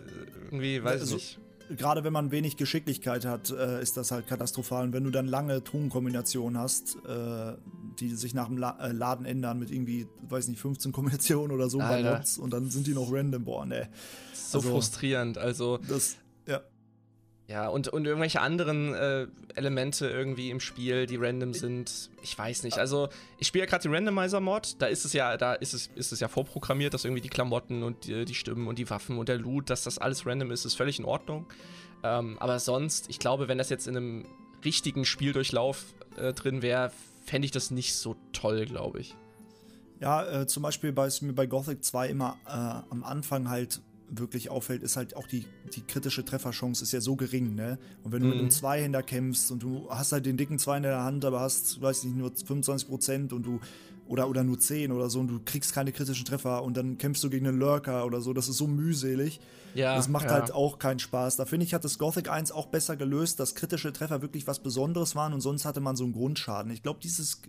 [0.45, 1.40] irgendwie weiß also, ich nicht
[1.75, 4.85] gerade wenn man wenig Geschicklichkeit hat, äh, ist das halt katastrophal.
[4.85, 7.53] Und wenn du dann lange Truhenkombinationen hast, äh,
[7.99, 11.69] die sich nach dem La äh, Laden ändern mit irgendwie, weiß nicht, 15 Kombinationen oder
[11.69, 13.89] so bei Mods und dann sind die noch random, boah, ne.
[14.33, 15.77] So also, frustrierend, also.
[15.77, 16.17] Das,
[17.51, 17.67] ja.
[17.67, 22.09] Und, und irgendwelche anderen äh, Elemente irgendwie im Spiel, die random sind.
[22.21, 22.77] Ich weiß nicht.
[22.77, 24.81] Also, ich spiele ja gerade den Randomizer-Mod.
[24.81, 27.83] Da ist es ja, da ist es, ist es ja vorprogrammiert, dass irgendwie die Klamotten
[27.83, 30.65] und die, die Stimmen und die Waffen und der Loot, dass das alles random ist,
[30.65, 31.45] ist völlig in Ordnung.
[32.03, 34.25] Ähm, aber sonst, ich glaube, wenn das jetzt in einem
[34.63, 35.83] richtigen Spieldurchlauf
[36.17, 36.91] äh, drin wäre,
[37.25, 39.15] fände ich das nicht so toll, glaube ich.
[39.99, 44.49] Ja, äh, zum Beispiel bei, mir bei Gothic 2 immer äh, am Anfang halt wirklich
[44.49, 47.79] auffällt, ist halt auch die, die kritische Trefferchance ist ja so gering, ne?
[48.03, 48.29] Und wenn du mhm.
[48.29, 48.51] mit einem mhm.
[48.51, 52.03] Zweihänder kämpfst und du hast halt den dicken Zweihänder in der Hand, aber hast, weiß
[52.03, 53.59] nicht, nur 25 Prozent und du
[54.11, 57.23] oder, oder nur 10 oder so und du kriegst keine kritischen Treffer und dann kämpfst
[57.23, 59.39] du gegen einen Lurker oder so, das ist so mühselig.
[59.73, 60.31] Ja, das macht ja.
[60.31, 61.37] halt auch keinen Spaß.
[61.37, 64.59] Da finde ich, hat das Gothic 1 auch besser gelöst, dass kritische Treffer wirklich was
[64.59, 66.73] Besonderes waren und sonst hatte man so einen Grundschaden.
[66.73, 67.41] Ich glaube, dieses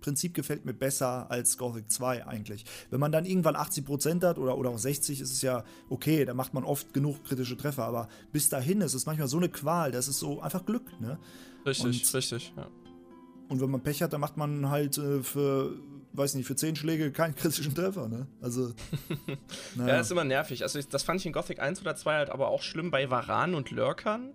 [0.00, 2.64] Prinzip gefällt mir besser als Gothic 2 eigentlich.
[2.90, 6.34] Wenn man dann irgendwann 80% hat oder, oder auch 60, ist es ja okay, da
[6.34, 9.92] macht man oft genug kritische Treffer, aber bis dahin ist es manchmal so eine Qual,
[9.92, 11.16] das ist so einfach Glück, ne?
[11.64, 12.66] Richtig, und, richtig, ja.
[13.48, 15.78] Und wenn man Pech hat, dann macht man halt äh, für
[16.12, 18.26] weiß nicht, für zehn Schläge keinen kritischen Treffer, ne?
[18.40, 18.68] Also.
[19.74, 19.88] naja.
[19.88, 20.62] Ja, das ist immer nervig.
[20.62, 23.54] Also, das fand ich in Gothic 1 oder 2 halt aber auch schlimm bei Varan
[23.54, 24.32] und Lurkern.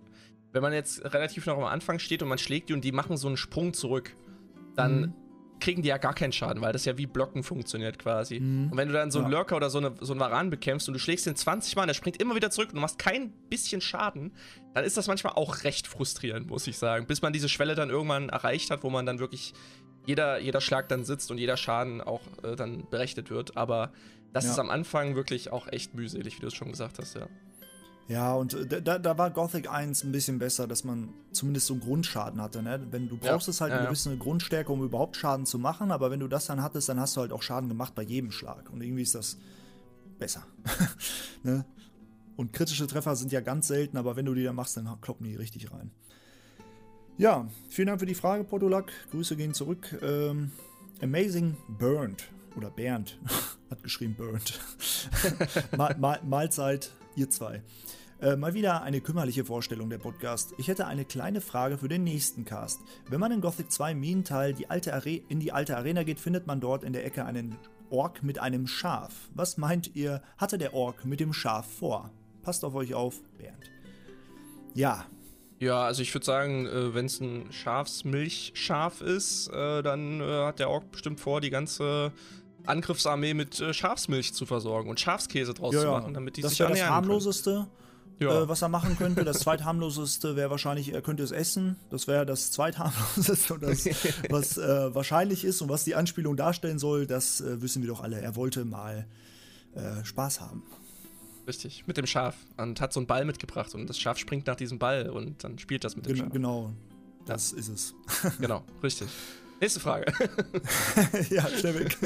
[0.51, 3.17] Wenn man jetzt relativ noch am Anfang steht und man schlägt die und die machen
[3.17, 4.15] so einen Sprung zurück,
[4.75, 5.13] dann mhm
[5.63, 8.39] kriegen die ja gar keinen Schaden, weil das ja wie Blocken funktioniert quasi.
[8.39, 8.71] Mhm.
[8.71, 9.37] Und wenn du dann so einen ja.
[9.37, 11.87] Lurker oder so, eine, so einen Varan bekämpfst und du schlägst den 20 Mal und
[11.87, 14.33] der springt immer wieder zurück und du machst kein bisschen Schaden,
[14.73, 17.07] dann ist das manchmal auch recht frustrierend, muss ich sagen.
[17.07, 19.53] Bis man diese Schwelle dann irgendwann erreicht hat, wo man dann wirklich
[20.05, 23.57] jeder, jeder Schlag dann sitzt und jeder Schaden auch äh, dann berechnet wird.
[23.57, 23.91] Aber
[24.33, 24.51] das ja.
[24.51, 27.27] ist am Anfang wirklich auch echt mühselig, wie du es schon gesagt hast, ja.
[28.09, 31.73] Ja, und äh, da, da war Gothic 1 ein bisschen besser, dass man zumindest so
[31.73, 32.61] einen Grundschaden hatte.
[32.61, 32.85] Ne?
[32.91, 35.91] Wenn du brauchst ja, es halt ja, eine gewisse Grundstärke, um überhaupt Schaden zu machen,
[35.91, 38.31] aber wenn du das dann hattest, dann hast du halt auch Schaden gemacht bei jedem
[38.31, 38.69] Schlag.
[38.71, 39.37] Und irgendwie ist das
[40.19, 40.45] besser.
[41.43, 41.65] ne?
[42.35, 45.25] Und kritische Treffer sind ja ganz selten, aber wenn du die dann machst, dann kloppen
[45.25, 45.91] die richtig rein.
[47.17, 48.91] Ja, vielen Dank für die Frage, Portolak.
[49.11, 49.99] Grüße gehen zurück.
[50.01, 50.51] Ähm,
[51.01, 53.19] Amazing Burnt oder Bernd
[53.69, 54.59] hat geschrieben Burnt.
[55.77, 57.61] Mal, Mal, Mahlzeit, ihr zwei.
[58.19, 60.53] Äh, mal wieder eine kümmerliche Vorstellung der Podcast.
[60.57, 62.79] Ich hätte eine kleine Frage für den nächsten Cast.
[63.09, 64.91] Wenn man in Gothic 2 Minental die alte
[65.27, 67.57] in die alte Arena geht, findet man dort in der Ecke einen
[67.89, 69.29] Ork mit einem Schaf.
[69.35, 72.11] Was meint ihr, hatte der Ork mit dem Schaf vor?
[72.41, 73.69] Passt auf euch auf, Bernd.
[74.73, 75.05] Ja.
[75.63, 80.59] Ja, also ich würde sagen, äh, wenn es ein Schafsmilchschaf ist, äh, dann äh, hat
[80.59, 82.11] der Ork bestimmt vor, die ganze
[82.65, 86.59] Angriffsarmee mit Schafsmilch zu versorgen und Schafskäse draus ja, zu machen, damit die das sich
[86.59, 87.67] Das wäre das harmloseste.
[88.19, 88.47] Ja.
[88.47, 89.25] was er machen könnte.
[89.25, 91.77] Das zweitharmloseste wäre wahrscheinlich, er könnte es essen.
[91.89, 93.85] Das wäre das zweitharmloseste und das,
[94.29, 98.01] was äh, wahrscheinlich ist und was die Anspielung darstellen soll, das äh, wissen wir doch
[98.01, 98.21] alle.
[98.21, 99.07] Er wollte mal
[99.75, 100.63] äh, Spaß haben.
[101.47, 102.35] Richtig, mit dem Schaf.
[102.57, 105.59] Und hat so einen Ball mitgebracht und das Schaf springt nach diesem Ball und dann
[105.59, 106.33] spielt das mit dem Gen Schaf.
[106.33, 106.71] Genau,
[107.25, 107.57] das ja.
[107.57, 107.95] ist es.
[108.39, 109.09] genau, richtig.
[109.63, 110.11] Nächste Frage.
[111.29, 111.97] ja, weg.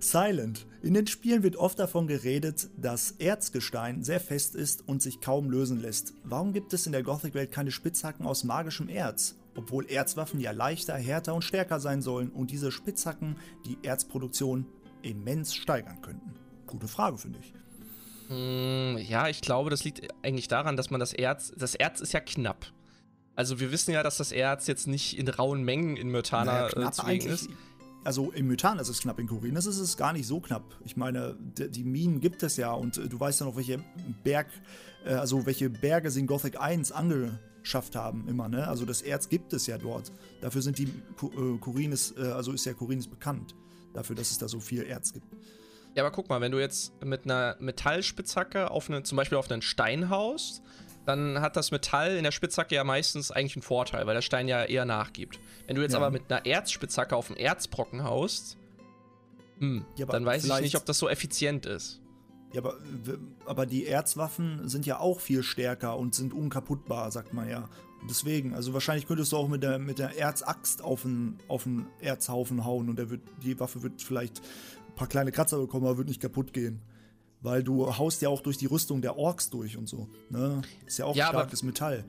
[0.00, 0.66] Silent.
[0.82, 5.50] In den Spielen wird oft davon geredet, dass Erzgestein sehr fest ist und sich kaum
[5.50, 6.12] lösen lässt.
[6.24, 9.36] Warum gibt es in der Gothic-Welt keine Spitzhacken aus magischem Erz?
[9.54, 14.66] Obwohl Erzwaffen ja leichter, härter und stärker sein sollen und diese Spitzhacken die Erzproduktion
[15.00, 16.34] immens steigern könnten.
[16.66, 17.54] Gute Frage, finde ich.
[18.30, 22.12] Hm, ja, ich glaube, das liegt eigentlich daran, dass man das Erz, das Erz ist
[22.12, 22.66] ja knapp.
[23.34, 27.08] Also wir wissen ja, dass das Erz jetzt nicht in rauen Mengen in Myrtana naja,
[27.08, 27.48] äh, ist.
[28.04, 30.62] Also im Mythan ist es knapp, in Korinnes ist es gar nicht so knapp.
[30.84, 33.82] Ich meine, die Minen gibt es ja und äh, du weißt ja noch, welche
[34.22, 34.46] Berg,
[35.04, 38.68] äh, also welche Berge sie in Gothic 1 angeschafft haben immer, ne?
[38.68, 40.12] Also das Erz gibt es ja dort.
[40.40, 40.88] Dafür sind die
[41.60, 43.56] Korines, also ist ja Korines bekannt.
[43.92, 45.26] Dafür, dass es da so viel Erz gibt.
[45.94, 49.50] Ja, aber guck mal, wenn du jetzt mit einer Metallspitzhacke auf eine, zum Beispiel auf
[49.50, 50.62] einen Stein haust,
[51.06, 54.48] dann hat das Metall in der Spitzhacke ja meistens eigentlich einen Vorteil, weil der Stein
[54.48, 55.40] ja eher nachgibt.
[55.66, 55.98] Wenn du jetzt ja.
[55.98, 58.56] aber mit einer Erzspitzhacke auf einen Erzbrocken haust,
[59.58, 62.00] hm, ja, dann weiß ich nicht, ob das so effizient ist.
[62.52, 62.74] Ja, aber,
[63.44, 67.68] aber die Erzwaffen sind ja auch viel stärker und sind unkaputtbar, sagt man ja.
[68.08, 71.86] Deswegen, also wahrscheinlich könntest du auch mit der, mit der Erzaxt auf einen, auf einen
[72.00, 74.40] Erzhaufen hauen und der wird, die Waffe wird vielleicht
[75.00, 76.82] paar kleine Kratzer bekommen, aber wird nicht kaputt gehen.
[77.42, 80.08] Weil du haust ja auch durch die Rüstung der Orks durch und so.
[80.28, 80.60] Ne?
[80.86, 82.04] Ist ja auch ja, starkes Metall.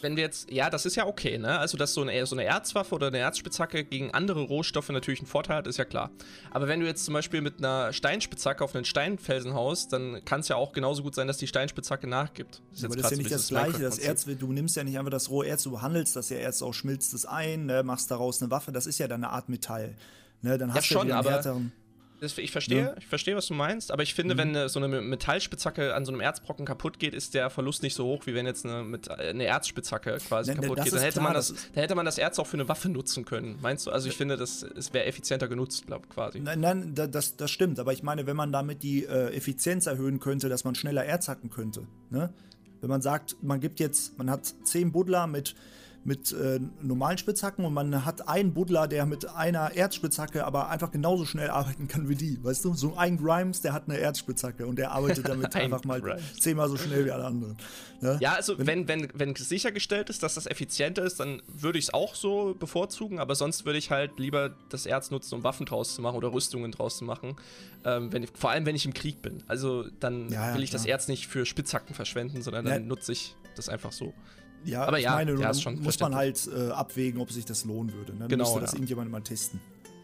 [0.00, 1.58] Wenn wir jetzt, ja, das ist ja okay, ne?
[1.58, 5.26] Also, dass so eine, so eine Erzwaffe oder eine Erzspitzhacke gegen andere Rohstoffe natürlich einen
[5.26, 6.10] Vorteil hat, ist ja klar.
[6.50, 10.40] Aber wenn du jetzt zum Beispiel mit einer Steinspitzhacke auf einen Steinfelsen haust, dann kann
[10.40, 12.62] es ja auch genauso gut sein, dass die Steinspitzhacke nachgibt.
[12.70, 13.82] Das ist, aber das ist ja nicht das Gleiche.
[13.82, 16.62] Das Erz, du nimmst ja nicht einfach das rohe Erz, du behandelst das ja erst
[16.62, 17.82] auch, schmilzt es ein, ne?
[17.82, 18.72] machst daraus eine Waffe.
[18.72, 19.94] Das ist ja dann eine Art Metall.
[20.40, 20.56] Ne?
[20.56, 21.72] Dann hast ja, du schon, aber härteren
[22.20, 22.94] ich verstehe, ja.
[22.98, 24.38] ich verstehe, was du meinst, aber ich finde, mhm.
[24.38, 27.94] wenn eine, so eine Metallspitzhacke an so einem Erzbrocken kaputt geht, ist der Verlust nicht
[27.94, 30.92] so hoch, wie wenn jetzt eine, mit, eine Erzspitzhacke quasi ne, kaputt geht.
[30.92, 32.88] Dann hätte, klar, man das, das dann hätte man das Erz auch für eine Waffe
[32.88, 33.58] nutzen können.
[33.62, 33.90] Meinst du?
[33.90, 36.40] Also ich finde, das wäre effizienter genutzt, glaube quasi.
[36.40, 40.20] Nein, nein, das, das stimmt, aber ich meine, wenn man damit die äh, Effizienz erhöhen
[40.20, 42.32] könnte, dass man schneller Erz hacken könnte, ne?
[42.80, 45.54] Wenn man sagt, man gibt jetzt, man hat 10 Buddler mit
[46.02, 50.90] mit äh, normalen Spitzhacken und man hat einen Buddler, der mit einer Erzspitzhacke aber einfach
[50.90, 52.42] genauso schnell arbeiten kann wie die.
[52.42, 52.74] Weißt du?
[52.74, 56.36] So ein Grimes, der hat eine Erzspitzhacke und der arbeitet damit ein einfach mal Grimes.
[56.40, 57.56] zehnmal so schnell wie alle anderen.
[58.00, 61.86] Ja, ja also wenn, wenn, wenn sichergestellt ist, dass das effizienter ist, dann würde ich
[61.86, 65.66] es auch so bevorzugen, aber sonst würde ich halt lieber das Erz nutzen, um Waffen
[65.66, 67.36] draus zu machen oder Rüstungen draus zu machen.
[67.84, 69.42] Ähm, wenn, vor allem, wenn ich im Krieg bin.
[69.48, 70.82] Also dann ja, ja, will ich klar.
[70.82, 74.14] das Erz nicht für Spitzhacken verschwenden, sondern dann nutze ich das einfach so.
[74.64, 77.92] Ja, aber ja, meine, ja, schon muss man halt äh, abwägen, ob sich das lohnen
[77.94, 78.12] würde.
[78.12, 78.20] Ne?
[78.20, 78.76] Dann genau, müsste das ja.
[78.76, 79.60] irgendjemand mal testen.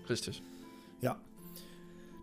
[0.08, 0.42] Richtig.
[1.00, 1.20] Ja.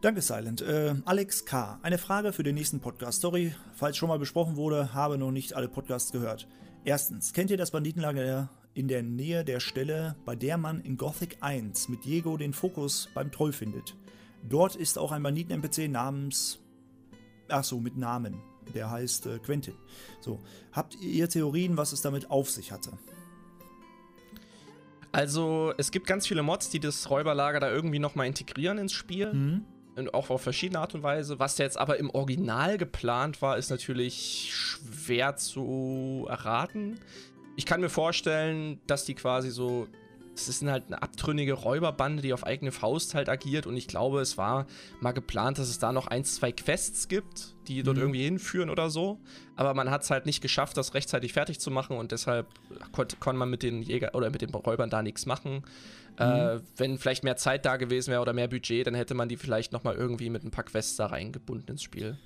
[0.02, 0.62] Danke, Silent.
[0.62, 1.80] Äh, Alex K.
[1.82, 3.22] Eine Frage für den nächsten Podcast.
[3.22, 6.48] Sorry, falls schon mal besprochen wurde, habe noch nicht alle Podcasts gehört.
[6.84, 11.38] Erstens, kennt ihr das Banditenlager in der Nähe der Stelle, bei der man in Gothic
[11.42, 13.96] 1 mit Diego den Fokus beim Troll findet?
[14.50, 16.60] Dort ist auch ein Banditen-NPC namens.
[17.48, 18.42] Ach so, mit Namen
[18.74, 19.76] der heißt äh, Quentin.
[20.20, 20.40] So,
[20.72, 22.92] habt ihr Theorien, was es damit auf sich hatte?
[25.12, 29.32] Also, es gibt ganz viele Mods, die das Räuberlager da irgendwie nochmal integrieren ins Spiel.
[29.32, 29.66] Mhm.
[29.96, 31.38] Und auch auf verschiedene Art und Weise.
[31.38, 37.00] Was jetzt aber im Original geplant war, ist natürlich schwer zu erraten.
[37.56, 39.88] Ich kann mir vorstellen, dass die quasi so
[40.36, 44.22] es ist halt eine abtrünnige Räuberbande, die auf eigene Faust halt agiert und ich glaube,
[44.22, 44.66] es war
[45.00, 48.04] mal geplant, dass es da noch ein, zwei Quests gibt, die dort mhm.
[48.04, 49.20] irgendwie hinführen oder so.
[49.56, 52.48] Aber man hat es halt nicht geschafft, das rechtzeitig fertig zu machen und deshalb
[52.92, 55.64] konnte kon man mit den Jäger oder mit den Räubern da nichts machen.
[56.20, 56.26] Mhm.
[56.26, 59.38] Äh, wenn vielleicht mehr Zeit da gewesen wäre oder mehr Budget, dann hätte man die
[59.38, 62.18] vielleicht nochmal irgendwie mit ein paar Quests da reingebunden ins Spiel.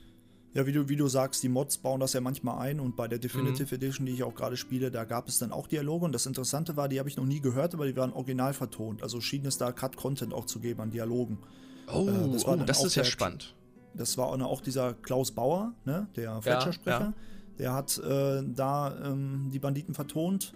[0.54, 3.08] Ja, wie du, wie du sagst, die Mods bauen das ja manchmal ein und bei
[3.08, 3.82] der Definitive mhm.
[3.82, 6.76] Edition, die ich auch gerade spiele, da gab es dann auch Dialoge und das Interessante
[6.76, 9.04] war, die habe ich noch nie gehört, aber die waren original vertont.
[9.04, 11.38] Also schien es da Cut-Content auch zu geben an Dialogen.
[11.94, 13.56] Oh, äh, das, oh, das ist ja spannend.
[13.94, 17.00] Das war auch dieser Klaus Bauer, ne, der Fletcher-Sprecher.
[17.00, 17.14] Ja, ja.
[17.60, 20.54] Der hat äh, da ähm, die Banditen vertont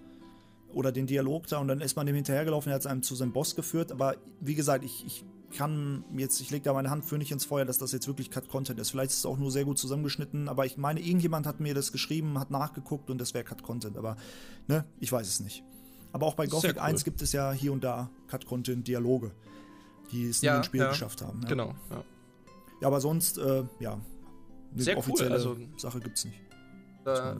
[0.73, 3.15] oder den Dialog da und dann ist man dem hinterhergelaufen, er hat es einem zu
[3.15, 3.91] seinem Boss geführt.
[3.91, 7.45] Aber wie gesagt, ich, ich kann jetzt, ich lege da meine Hand für nicht ins
[7.45, 8.91] Feuer, dass das jetzt wirklich Cut-Content ist.
[8.91, 11.91] Vielleicht ist es auch nur sehr gut zusammengeschnitten, aber ich meine, irgendjemand hat mir das
[11.91, 14.17] geschrieben, hat nachgeguckt und das wäre Cut-Content, aber
[14.67, 15.63] ne, ich weiß es nicht.
[16.13, 16.81] Aber auch bei Gothic cool.
[16.81, 19.31] 1 gibt es ja hier und da Cut-Content-Dialoge,
[20.11, 21.41] die es ja, in den Spiel ja, geschafft haben.
[21.43, 21.49] Ja.
[21.49, 22.03] Genau, ja.
[22.81, 23.99] Ja, aber sonst, äh, ja,
[24.73, 26.39] eine sehr offizielle cool, also, Sache gibt es nicht.
[27.05, 27.35] Äh,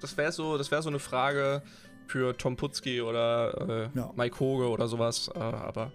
[0.00, 1.62] das wäre so, wär so eine Frage
[2.06, 5.92] für Tom Putzki oder äh, Mike Hoge oder sowas, äh, aber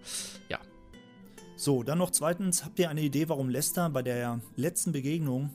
[0.48, 0.58] ja,
[1.64, 5.48] so, dann noch zweitens, habt ihr eine Idee, warum Lester bei der letzten Begegnung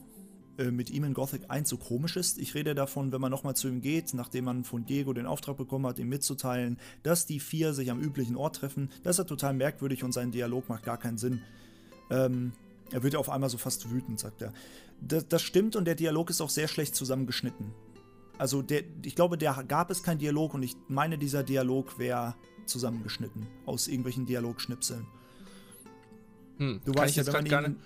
[0.58, 2.36] äh, mit ihm in Gothic 1 so komisch ist?
[2.38, 5.56] Ich rede davon, wenn man nochmal zu ihm geht, nachdem man von Diego den Auftrag
[5.56, 8.90] bekommen hat, ihm mitzuteilen, dass die vier sich am üblichen Ort treffen.
[9.04, 11.42] Das ist total merkwürdig und sein Dialog macht gar keinen Sinn.
[12.10, 12.54] Ähm,
[12.90, 14.52] er wird auf einmal so fast wütend, sagt er.
[15.00, 17.72] Das, das stimmt und der Dialog ist auch sehr schlecht zusammengeschnitten.
[18.36, 22.34] Also der, ich glaube, da gab es keinen Dialog und ich meine, dieser Dialog wäre
[22.66, 25.06] zusammengeschnitten aus irgendwelchen Dialogschnipseln.
[26.60, 27.76] Hm, du weißt ja, wenn man gar nicht,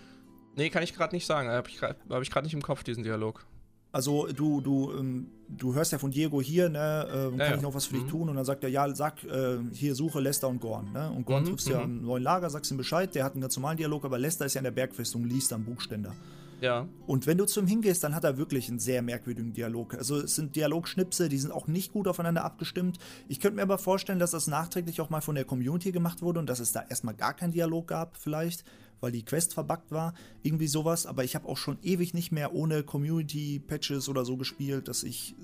[0.56, 1.48] Nee, kann ich gerade nicht sagen.
[1.48, 3.44] Habe ich gerade hab nicht im Kopf, diesen Dialog.
[3.92, 7.62] Also du, du, ähm, du hörst ja von Diego hier, ne, äh, kann ja, ich
[7.62, 8.00] noch was für mhm.
[8.00, 8.28] dich tun?
[8.28, 11.10] Und dann sagt er, ja, sag, äh, hier suche Lester und Gorn, ne?
[11.10, 12.06] Und Gorn mhm, triffst ja im mhm.
[12.06, 14.60] neuen Lager, sagst ihm Bescheid, der hat einen ganz normalen Dialog, aber Lester ist ja
[14.60, 16.12] in der Bergfestung, liest am Buchständer.
[16.60, 16.88] Ja.
[17.06, 19.94] Und wenn du zu ihm hingehst, dann hat er wirklich einen sehr merkwürdigen Dialog.
[19.94, 22.98] Also es sind Dialogschnipse, die sind auch nicht gut aufeinander abgestimmt.
[23.28, 26.40] Ich könnte mir aber vorstellen, dass das nachträglich auch mal von der Community gemacht wurde
[26.40, 28.64] und dass es da erstmal gar keinen Dialog gab, vielleicht
[29.00, 31.04] weil die Quest verbuggt war, irgendwie sowas.
[31.04, 35.34] Aber ich habe auch schon ewig nicht mehr ohne Community-Patches oder so gespielt, dass ich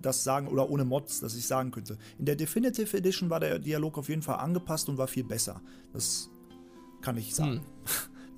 [0.00, 1.98] das sagen oder ohne Mods, dass ich sagen könnte.
[2.18, 5.60] In der Definitive Edition war der Dialog auf jeden Fall angepasst und war viel besser.
[5.92, 6.30] Das
[7.02, 7.60] kann ich sagen.
[7.60, 7.60] Hm.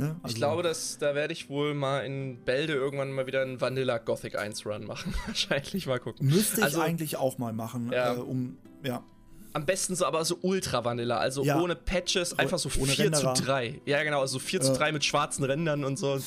[0.01, 0.17] Ne?
[0.23, 3.61] also ich glaube, dass, da werde ich wohl mal in Bälde irgendwann mal wieder einen
[3.61, 5.15] Vanilla Gothic 1 Run machen.
[5.27, 6.27] Wahrscheinlich mal gucken.
[6.27, 8.15] Müsste ich also, eigentlich auch mal machen, ja.
[8.15, 9.05] Äh, um ja
[9.53, 11.61] am besten so, aber so ultra Vanilla, also ja.
[11.61, 13.81] ohne Patches, einfach so 4 zu 3.
[13.85, 16.13] Ja, genau, also 4 zu 3 mit schwarzen Rändern und so.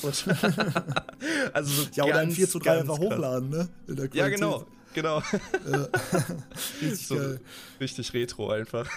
[1.54, 3.70] also so ja, oder ein 4 zu 3 einfach hochladen, ne?
[4.14, 5.22] ja, genau, genau.
[6.82, 7.18] Richtig, so,
[7.80, 8.90] richtig retro einfach.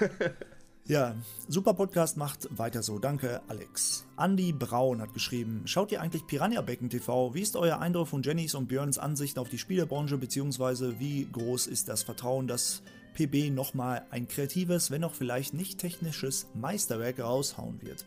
[0.89, 1.17] Ja,
[1.49, 3.01] super Podcast, macht weiter so.
[3.01, 4.07] Danke, Alex.
[4.17, 7.35] Andy Braun hat geschrieben: Schaut ihr eigentlich Piranha Becken TV?
[7.35, 11.67] Wie ist euer Eindruck von Jennys und Björns Ansichten auf die Spielebranche, beziehungsweise wie groß
[11.67, 12.83] ist das Vertrauen, dass
[13.15, 18.05] PB nochmal ein kreatives, wenn auch vielleicht nicht technisches Meisterwerk raushauen wird.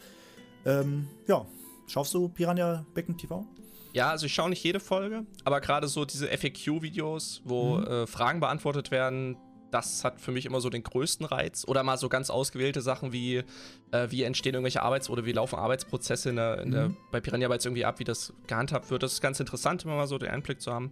[0.65, 1.45] Ähm, ja,
[1.87, 3.45] schaust du Piranha Becken TV?
[3.91, 7.87] Ja, also ich schaue nicht jede Folge, aber gerade so diese FAQ-Videos, wo mhm.
[7.87, 9.35] äh, Fragen beantwortet werden,
[9.71, 11.65] das hat für mich immer so den größten Reiz.
[11.67, 13.43] Oder mal so ganz ausgewählte Sachen wie,
[13.91, 16.97] äh, wie entstehen irgendwelche Arbeits- oder wie laufen Arbeitsprozesse in der, in der, mhm.
[17.11, 19.03] bei Piranha Bytes irgendwie ab, wie das gehandhabt wird.
[19.03, 20.91] Das ist ganz interessant, immer mal so den Einblick zu haben.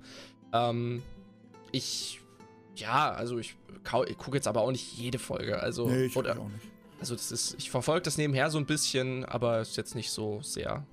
[0.53, 1.01] Ähm,
[1.71, 2.21] ich
[2.79, 3.55] ja, also ich,
[4.07, 5.59] ich gucke jetzt aber auch nicht jede Folge.
[5.59, 6.65] Also, nee, ich oder, auch nicht.
[6.99, 10.41] Also das ist, ich verfolge das nebenher so ein bisschen, aber ist jetzt nicht so
[10.41, 10.85] sehr.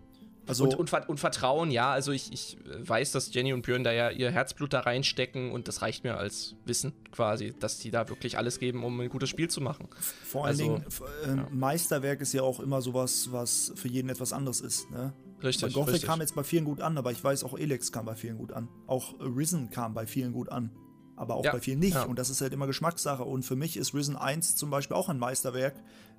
[0.46, 3.92] Also und, und, und, Vertrauen, ja, also ich, ich weiß, dass Jenny und Björn da
[3.92, 8.08] ja ihr Herzblut da reinstecken und das reicht mir als Wissen quasi, dass die da
[8.08, 9.88] wirklich alles geben, um ein gutes Spiel zu machen.
[10.24, 10.84] Vor allen also, Dingen,
[11.24, 11.48] äh, ja.
[11.50, 14.90] Meisterwerk ist ja auch immer sowas, was für jeden etwas anderes ist.
[14.90, 15.14] Ne?
[15.42, 15.62] Richtig.
[15.62, 16.08] Bei Gothic richtig.
[16.08, 18.52] kam jetzt bei vielen gut an, aber ich weiß, auch Elex kam bei vielen gut
[18.52, 18.68] an.
[18.86, 20.70] Auch Risen kam bei vielen gut an
[21.16, 21.52] aber auch ja.
[21.52, 21.94] bei vielen nicht.
[21.94, 22.04] Ja.
[22.04, 23.22] Und das ist halt immer Geschmackssache.
[23.22, 25.74] Und für mich ist Risen 1 zum Beispiel auch ein Meisterwerk.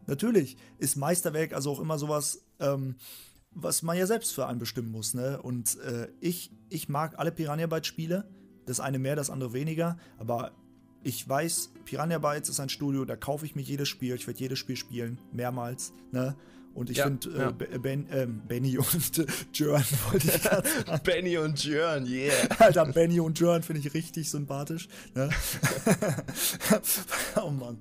[0.08, 2.96] Natürlich ist Meisterwerk also auch immer sowas, ähm,
[3.56, 5.14] was man ja selbst für einen bestimmen muss.
[5.14, 5.42] Ne?
[5.42, 8.30] Und äh, ich, ich mag alle Piranha Bytes Spiele.
[8.66, 9.98] Das eine mehr, das andere weniger.
[10.18, 10.52] Aber
[11.04, 14.16] ich weiß, Piranha Bytes ist ein Studio, da kaufe ich mir jedes Spiel.
[14.16, 15.94] Ich werde jedes Spiel spielen, mehrmals.
[16.12, 16.36] Ne?
[16.74, 17.52] Und ich ja, finde, äh, ja.
[17.52, 20.70] ben, äh, Benny und Jörn wollte ich gerade.
[21.04, 22.34] Benny und Jörn, yeah.
[22.60, 24.90] Alter, Benny und Jörn finde ich richtig sympathisch.
[25.14, 25.30] Ne?
[27.42, 27.78] oh Mann.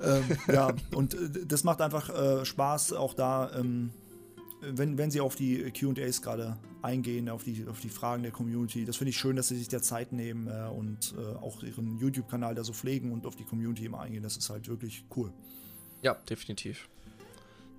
[0.00, 3.90] Ähm, ja, und äh, das macht einfach äh, Spaß, auch da, ähm,
[4.60, 8.84] wenn, wenn sie auf die QAs gerade eingehen, auf die, auf die Fragen der Community.
[8.84, 11.98] Das finde ich schön, dass sie sich der Zeit nehmen äh, und äh, auch ihren
[11.98, 14.22] YouTube-Kanal da so pflegen und auf die Community immer eingehen.
[14.22, 15.32] Das ist halt wirklich cool.
[16.02, 16.88] Ja, definitiv.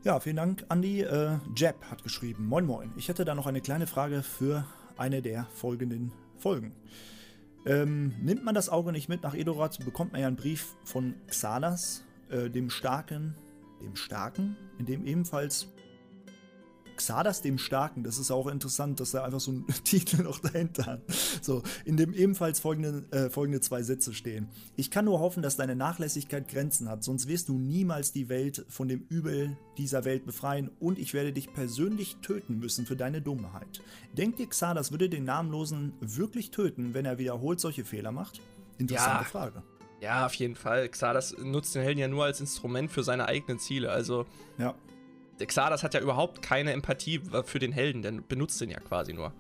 [0.04, 1.02] Ja, vielen Dank, Andi.
[1.02, 2.92] Äh, Jeb hat geschrieben: Moin, moin.
[2.96, 4.66] Ich hätte da noch eine kleine Frage für
[4.98, 6.74] eine der folgenden Folgen.
[7.66, 11.16] Ähm, nimmt man das Auge nicht mit nach Edorat, bekommt man ja einen Brief von
[11.28, 13.36] Xalas, äh, dem Starken,
[13.82, 15.68] dem Starken, in dem ebenfalls
[17.00, 20.86] Xardas dem Starken, das ist auch interessant, dass er einfach so einen Titel noch dahinter
[20.86, 21.02] hat.
[21.42, 24.50] So, in dem ebenfalls folgende, äh, folgende zwei Sätze stehen.
[24.76, 28.66] Ich kann nur hoffen, dass deine Nachlässigkeit Grenzen hat, sonst wirst du niemals die Welt
[28.68, 33.22] von dem Übel dieser Welt befreien und ich werde dich persönlich töten müssen für deine
[33.22, 33.82] Dummheit.
[34.18, 38.42] Denkt ihr, Xardas würde den Namenlosen wirklich töten, wenn er wiederholt solche Fehler macht?
[38.78, 39.30] Interessante ja.
[39.30, 39.64] Frage.
[40.02, 40.90] Ja, auf jeden Fall.
[40.90, 43.90] Xardas nutzt den Helden ja nur als Instrument für seine eigenen Ziele.
[43.90, 44.26] Also,
[44.58, 44.76] ja.
[45.46, 49.34] Xardas hat ja überhaupt keine Empathie für den Helden, denn benutzt den ja quasi nur.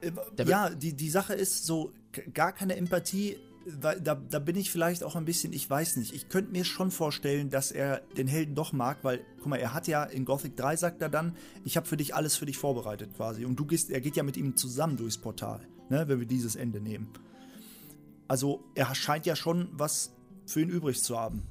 [0.00, 0.12] Äh,
[0.44, 1.92] ja, die, die Sache ist so,
[2.32, 6.28] gar keine Empathie, da, da bin ich vielleicht auch ein bisschen, ich weiß nicht, ich
[6.28, 9.88] könnte mir schon vorstellen, dass er den Helden doch mag, weil, guck mal, er hat
[9.88, 13.14] ja in Gothic 3 sagt er dann, ich habe für dich alles für dich vorbereitet
[13.16, 13.44] quasi.
[13.44, 16.56] Und du gehst, er geht ja mit ihm zusammen durchs Portal, ne, wenn wir dieses
[16.56, 17.08] Ende nehmen.
[18.28, 20.14] Also er scheint ja schon was
[20.46, 21.42] für ihn übrig zu haben.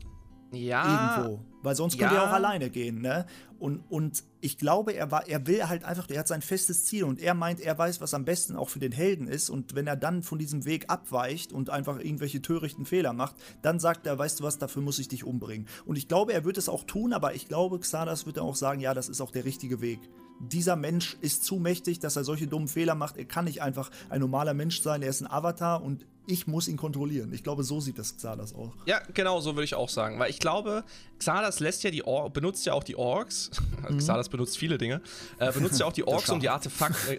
[0.52, 1.18] Ja.
[1.18, 1.53] Irgendwo.
[1.64, 2.24] Weil sonst könnte ja.
[2.24, 3.26] er auch alleine gehen, ne?
[3.58, 7.06] Und, und ich glaube, er war, er will halt einfach, er hat sein festes Ziel
[7.06, 9.50] und er meint, er weiß, was am besten auch für den Helden ist.
[9.50, 13.80] Und wenn er dann von diesem Weg abweicht und einfach irgendwelche törichten Fehler macht, dann
[13.80, 15.68] sagt er, weißt du was, dafür muss ich dich umbringen.
[15.86, 18.58] Und ich glaube, er wird es auch tun, aber ich glaube, Xardas wird dann auch
[18.58, 20.00] sagen, ja, das ist auch der richtige Weg
[20.40, 23.18] dieser Mensch ist zu mächtig, dass er solche dummen Fehler macht.
[23.18, 25.02] Er kann nicht einfach ein normaler Mensch sein.
[25.02, 27.34] Er ist ein Avatar und ich muss ihn kontrollieren.
[27.34, 28.74] Ich glaube, so sieht das Xardas auch.
[28.86, 30.20] Ja, genau, so würde ich auch sagen.
[30.20, 30.84] Weil ich glaube,
[31.20, 33.52] Xardas lässt ja die Or benutzt ja auch die Orks.
[33.84, 33.98] Mhm.
[33.98, 35.02] Xardas benutzt viele Dinge.
[35.40, 37.18] Äh, benutzt ja auch die Orks, um die Artefakte,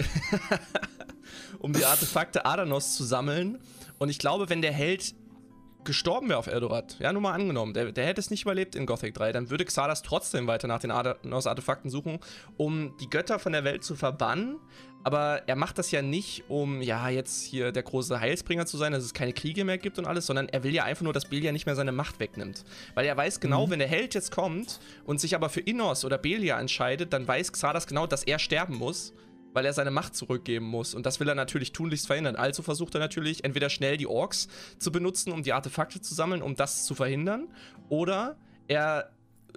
[1.59, 3.59] um die Artefakte Adanos zu sammeln.
[3.99, 5.15] Und ich glaube, wenn der Held
[5.85, 8.87] gestorben wäre auf Eldorat, ja, nur mal angenommen, der, der hätte es nicht überlebt in
[8.87, 12.19] Gothic 3, dann würde Xardas trotzdem weiter nach den Artefakten suchen,
[12.57, 14.57] um die Götter von der Welt zu verbannen.
[15.07, 18.93] Aber er macht das ja nicht, um ja jetzt hier der große Heilsbringer zu sein,
[18.93, 21.27] dass es keine Kriege mehr gibt und alles, sondern er will ja einfach nur, dass
[21.27, 22.65] Belia nicht mehr seine Macht wegnimmt.
[22.95, 23.73] Weil er weiß genau, mhm.
[23.73, 27.53] wenn der Held jetzt kommt und sich aber für Innos oder Belia entscheidet, dann weiß
[27.53, 29.13] Xardas genau, dass er sterben muss
[29.55, 30.95] weil er seine Macht zurückgeben muss.
[30.95, 32.37] Und das will er natürlich tunlichst verhindern.
[32.37, 36.43] Also versucht er natürlich entweder schnell die Orks zu benutzen, um die Artefakte zu sammeln,
[36.43, 37.49] um das zu verhindern,
[37.89, 38.37] oder
[38.69, 39.11] er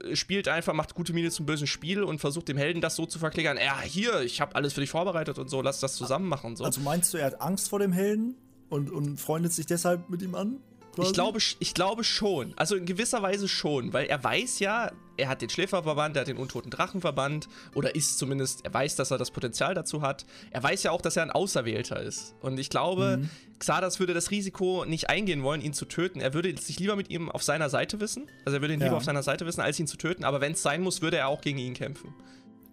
[0.03, 3.05] äh, spielt einfach, macht gute Miene zum bösen Spiel und versucht dem Helden das so
[3.05, 3.57] zu verklickern.
[3.57, 6.55] Ja, hier, ich habe alles für dich vorbereitet und so, lass das zusammen machen und
[6.57, 6.63] so.
[6.63, 8.36] Also meinst du, er hat Angst vor dem Helden
[8.69, 10.60] und, und freundet sich deshalb mit ihm an?
[10.99, 12.53] Ich glaube, ich glaube schon.
[12.55, 16.27] Also in gewisser Weise schon, weil er weiß ja, er hat den Schläferverband, er hat
[16.27, 20.25] den untoten Drachenverband oder ist zumindest, er weiß, dass er das Potenzial dazu hat.
[20.51, 22.36] Er weiß ja auch, dass er ein Auserwählter ist.
[22.41, 23.30] Und ich glaube, mhm.
[23.60, 26.19] Xardas würde das Risiko nicht eingehen wollen, ihn zu töten.
[26.19, 28.27] Er würde sich lieber mit ihm auf seiner Seite wissen.
[28.45, 28.88] Also er würde ihn ja.
[28.88, 30.23] lieber auf seiner Seite wissen, als ihn zu töten.
[30.23, 32.13] Aber wenn es sein muss, würde er auch gegen ihn kämpfen.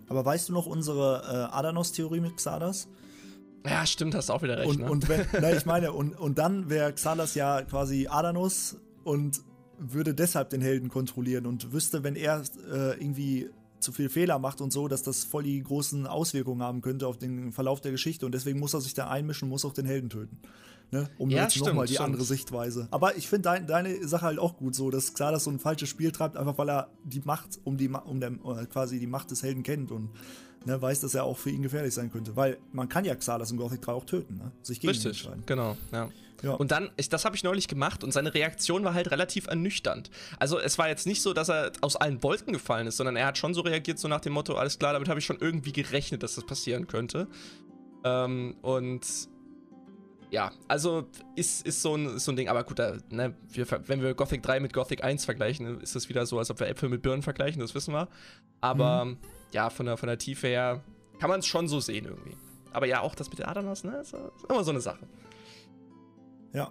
[0.09, 2.89] Aber weißt du noch unsere äh, Adanos-Theorie mit Xardas?
[3.67, 4.69] Ja, stimmt, hast auch wieder recht.
[4.69, 4.91] Und, ne?
[4.91, 9.41] und wenn, na, ich meine, und, und dann wäre Xalas ja quasi Adanos und
[9.79, 13.49] würde deshalb den Helden kontrollieren und wüsste, wenn er äh, irgendwie
[13.81, 17.19] zu viel Fehler macht und so, dass das voll die großen Auswirkungen haben könnte auf
[17.19, 18.27] den Verlauf der Geschichte.
[18.27, 20.39] Und deswegen muss er sich da einmischen, muss auch den Helden töten.
[20.91, 21.09] Ne?
[21.19, 22.07] Um ja, jetzt nochmal die stimmt.
[22.07, 22.89] andere Sichtweise.
[22.91, 25.89] Aber ich finde dein, deine Sache halt auch gut so, dass Xalas so ein falsches
[25.89, 29.31] Spiel treibt, einfach weil er die Macht, um die um der, äh, quasi die Macht
[29.31, 30.11] des Helden kennt und
[30.65, 32.37] ne, weiß, dass er auch für ihn gefährlich sein könnte.
[32.37, 34.53] Weil man kann ja Xalas in Gothic 3 auch töten, ne?
[34.63, 35.43] sich gegen Richtig, ihn entscheiden.
[35.47, 36.09] genau, ja.
[36.43, 36.53] Ja.
[36.53, 40.11] Und dann, ich, das habe ich neulich gemacht und seine Reaktion war halt relativ ernüchternd.
[40.39, 43.27] Also es war jetzt nicht so, dass er aus allen Wolken gefallen ist, sondern er
[43.27, 45.73] hat schon so reagiert, so nach dem Motto, alles klar, damit habe ich schon irgendwie
[45.73, 47.29] gerechnet, dass das passieren könnte.
[48.05, 49.07] Ähm, und
[50.31, 53.67] ja, also ist, ist, so ein, ist so ein Ding, aber gut, da, ne, wir,
[53.87, 56.69] wenn wir Gothic 3 mit Gothic 1 vergleichen, ist das wieder so, als ob wir
[56.69, 58.09] Äpfel mit Birnen vergleichen, das wissen wir.
[58.61, 59.19] Aber mhm.
[59.55, 60.83] Ja, von der, von der Tiefe her
[61.19, 62.37] kann man es schon so sehen irgendwie.
[62.73, 65.07] Aber ja, auch das mit der Adanas, ne, ist, ist immer so eine Sache.
[66.53, 66.71] Ja.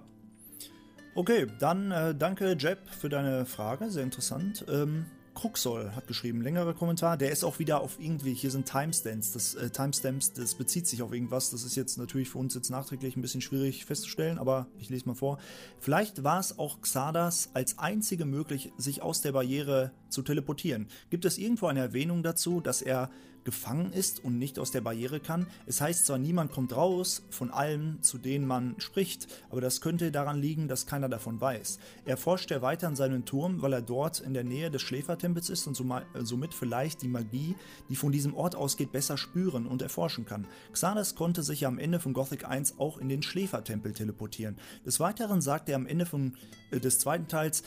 [1.15, 4.65] Okay, dann äh, danke Jeb für deine Frage, sehr interessant.
[4.67, 7.17] Ähm, Kruxol hat geschrieben, längerer Kommentar.
[7.17, 9.31] Der ist auch wieder auf irgendwie, hier sind Timestamps.
[9.31, 11.49] Das äh, Timestamps, das bezieht sich auf irgendwas.
[11.49, 15.07] Das ist jetzt natürlich für uns jetzt nachträglich ein bisschen schwierig festzustellen, aber ich lese
[15.07, 15.39] mal vor.
[15.79, 20.87] Vielleicht war es auch Xardas als einzige möglich, sich aus der Barriere zu teleportieren.
[21.09, 23.09] Gibt es irgendwo eine Erwähnung dazu, dass er
[23.43, 25.47] gefangen ist und nicht aus der Barriere kann.
[25.65, 30.11] Es heißt zwar, niemand kommt raus von allen, zu denen man spricht, aber das könnte
[30.11, 31.79] daran liegen, dass keiner davon weiß.
[32.05, 35.49] Er forscht ja weiter an seinem Turm, weil er dort in der Nähe des Schläfertempels
[35.49, 37.55] ist und somit vielleicht die Magie,
[37.89, 40.47] die von diesem Ort ausgeht, besser spüren und erforschen kann.
[40.71, 44.57] Xardas konnte sich ja am Ende von Gothic 1 auch in den Schläfertempel teleportieren.
[44.85, 46.33] Des Weiteren sagt er am Ende von,
[46.71, 47.63] äh, des zweiten Teils,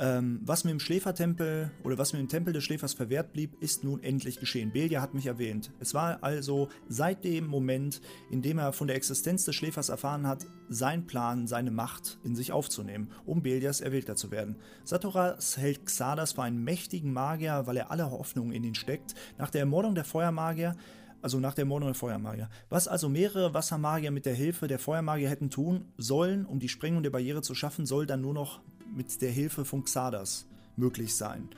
[0.00, 3.82] Ähm, was mir im Schläfertempel oder was mir im Tempel des Schläfers verwehrt blieb, ist
[3.82, 4.72] nun endlich geschehen.
[4.72, 5.72] Belia hat mich erwähnt.
[5.80, 10.26] Es war also seit dem Moment, in dem er von der Existenz des Schläfers erfahren
[10.26, 14.56] hat, sein Plan, seine Macht in sich aufzunehmen, um Belias Erwählter zu werden.
[14.84, 19.14] Satoras hält Xardas für einen mächtigen Magier, weil er alle Hoffnung in ihn steckt.
[19.36, 20.76] Nach der Ermordung der Feuermagier
[21.22, 22.48] also nach der Ermordung der Feuermagier.
[22.68, 27.02] Was also mehrere Wassermagier mit der Hilfe der Feuermagier hätten tun sollen, um die Sprengung
[27.02, 28.60] der Barriere zu schaffen, soll dann nur noch
[28.94, 30.46] mit der Hilfe von Xardas
[30.76, 31.48] möglich sein.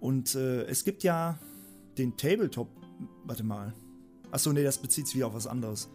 [0.00, 1.38] Und äh, es gibt ja
[1.96, 2.68] den Tabletop.
[3.24, 3.74] Warte mal.
[4.30, 5.88] Achso, nee, das bezieht sich wieder auf was anderes.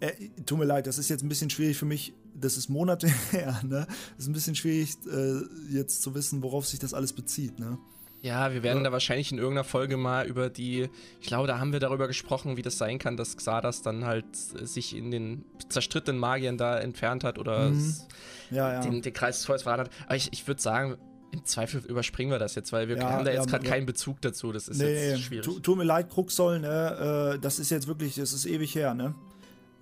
[0.00, 0.12] Äh,
[0.46, 2.14] tut mir leid, das ist jetzt ein bisschen schwierig für mich.
[2.34, 3.86] Das ist Monate her, ne?
[4.16, 5.40] Ist ein bisschen schwierig, äh,
[5.70, 7.78] jetzt zu wissen, worauf sich das alles bezieht, ne?
[8.22, 8.84] Ja, wir werden ja.
[8.84, 10.88] da wahrscheinlich in irgendeiner Folge mal über die,
[11.20, 14.24] ich glaube, da haben wir darüber gesprochen, wie das sein kann, dass Xardas dann halt
[14.34, 17.94] sich in den zerstrittenen Magiern da entfernt hat oder mhm.
[18.50, 18.80] ja, ja.
[18.80, 19.90] Den, den, Kreis des Feuers verraten hat.
[20.06, 20.96] Aber ich, ich würde sagen,
[21.30, 24.20] im Zweifel überspringen wir das jetzt, weil wir ja, haben da jetzt gerade keinen Bezug
[24.20, 24.50] dazu.
[24.50, 25.46] Das ist nee, jetzt schwierig.
[25.62, 27.34] Tut mir leid, Kruxoll, ne?
[27.36, 29.14] Äh, das ist jetzt wirklich, das ist ewig her, ne?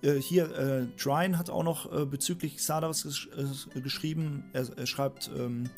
[0.01, 3.29] Äh, hier, äh, Drine hat auch noch äh, bezüglich Xardas gesch
[3.75, 4.43] äh, geschrieben.
[4.53, 5.69] Er, er schreibt, ähm,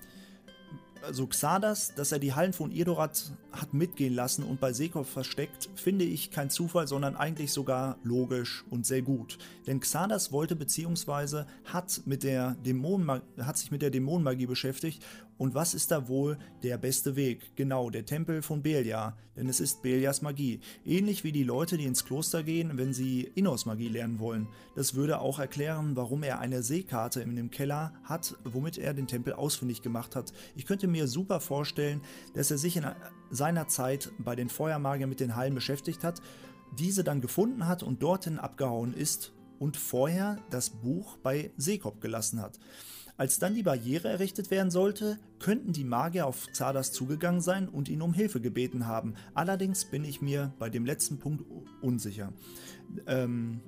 [1.04, 5.70] also Xardas, dass er die Hallen von Irdorat hat mitgehen lassen und bei Sekov versteckt,
[5.76, 9.38] finde ich kein Zufall, sondern eigentlich sogar logisch und sehr gut.
[9.68, 11.43] Denn Xardas wollte bzw.
[11.66, 12.56] hat, hat sich mit der
[13.91, 15.04] Dämonenmagie beschäftigt
[15.39, 17.55] und was ist da wohl der beste Weg?
[17.55, 20.59] Genau, der Tempel von Belia, denn es ist Belias Magie.
[20.85, 24.49] Ähnlich wie die Leute, die ins Kloster gehen, wenn sie Innos-Magie lernen wollen.
[24.75, 29.07] Das würde auch erklären, warum er eine Seekarte in dem Keller hat, womit er den
[29.07, 30.33] Tempel ausfindig gemacht hat.
[30.57, 32.01] Ich könnte mir super vorstellen,
[32.33, 32.85] dass er sich in
[33.31, 36.21] seiner Zeit bei den Feuermagiern mit den Hallen beschäftigt hat,
[36.77, 42.41] diese dann gefunden hat und dorthin abgehauen ist und vorher das Buch bei Seekop gelassen
[42.41, 42.59] hat.
[43.20, 47.89] Als dann die Barriere errichtet werden sollte, könnten die Magier auf Xardas zugegangen sein und
[47.89, 49.15] ihn um Hilfe gebeten haben.
[49.34, 51.43] Allerdings bin ich mir bei dem letzten Punkt
[51.82, 52.32] unsicher.
[53.07, 53.59] Ähm,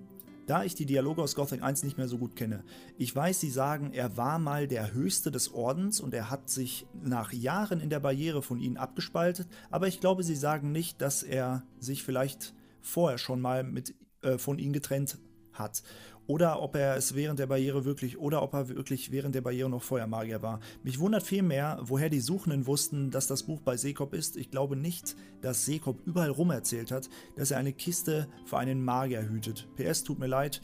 [0.48, 2.64] da ich die Dialoge aus Gothic 1 nicht mehr so gut kenne.
[2.98, 6.88] Ich weiß, sie sagen, er war mal der Höchste des Ordens und er hat sich
[7.04, 11.24] nach Jahren in der Barriere von ihnen abgespaltet, aber ich glaube, sie sagen nicht, dass
[11.24, 15.18] er sich vielleicht vorher schon mal mit, äh, von ihnen getrennt
[15.52, 15.84] hat
[16.28, 19.70] oder ob er es während der Barriere wirklich oder ob er wirklich während der Barriere
[19.70, 20.60] noch Feuermagier war.
[20.84, 24.38] Mich wundert vielmehr, woher die Suchenden wussten, dass das Buch bei Sekop ist.
[24.38, 28.84] Ich glaube nicht, dass Sekop überall rum erzählt hat, dass er eine Kiste für einen
[28.84, 29.68] Magier hütet.
[29.76, 30.62] PS, tut mir leid,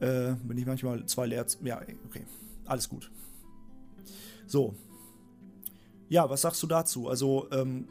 [0.00, 1.46] äh, bin ich manchmal zwei leer.
[1.62, 2.24] Ja, okay,
[2.64, 3.10] alles gut.
[4.46, 4.74] So.
[6.08, 7.08] Ja, was sagst du dazu?
[7.08, 7.88] Also, ähm,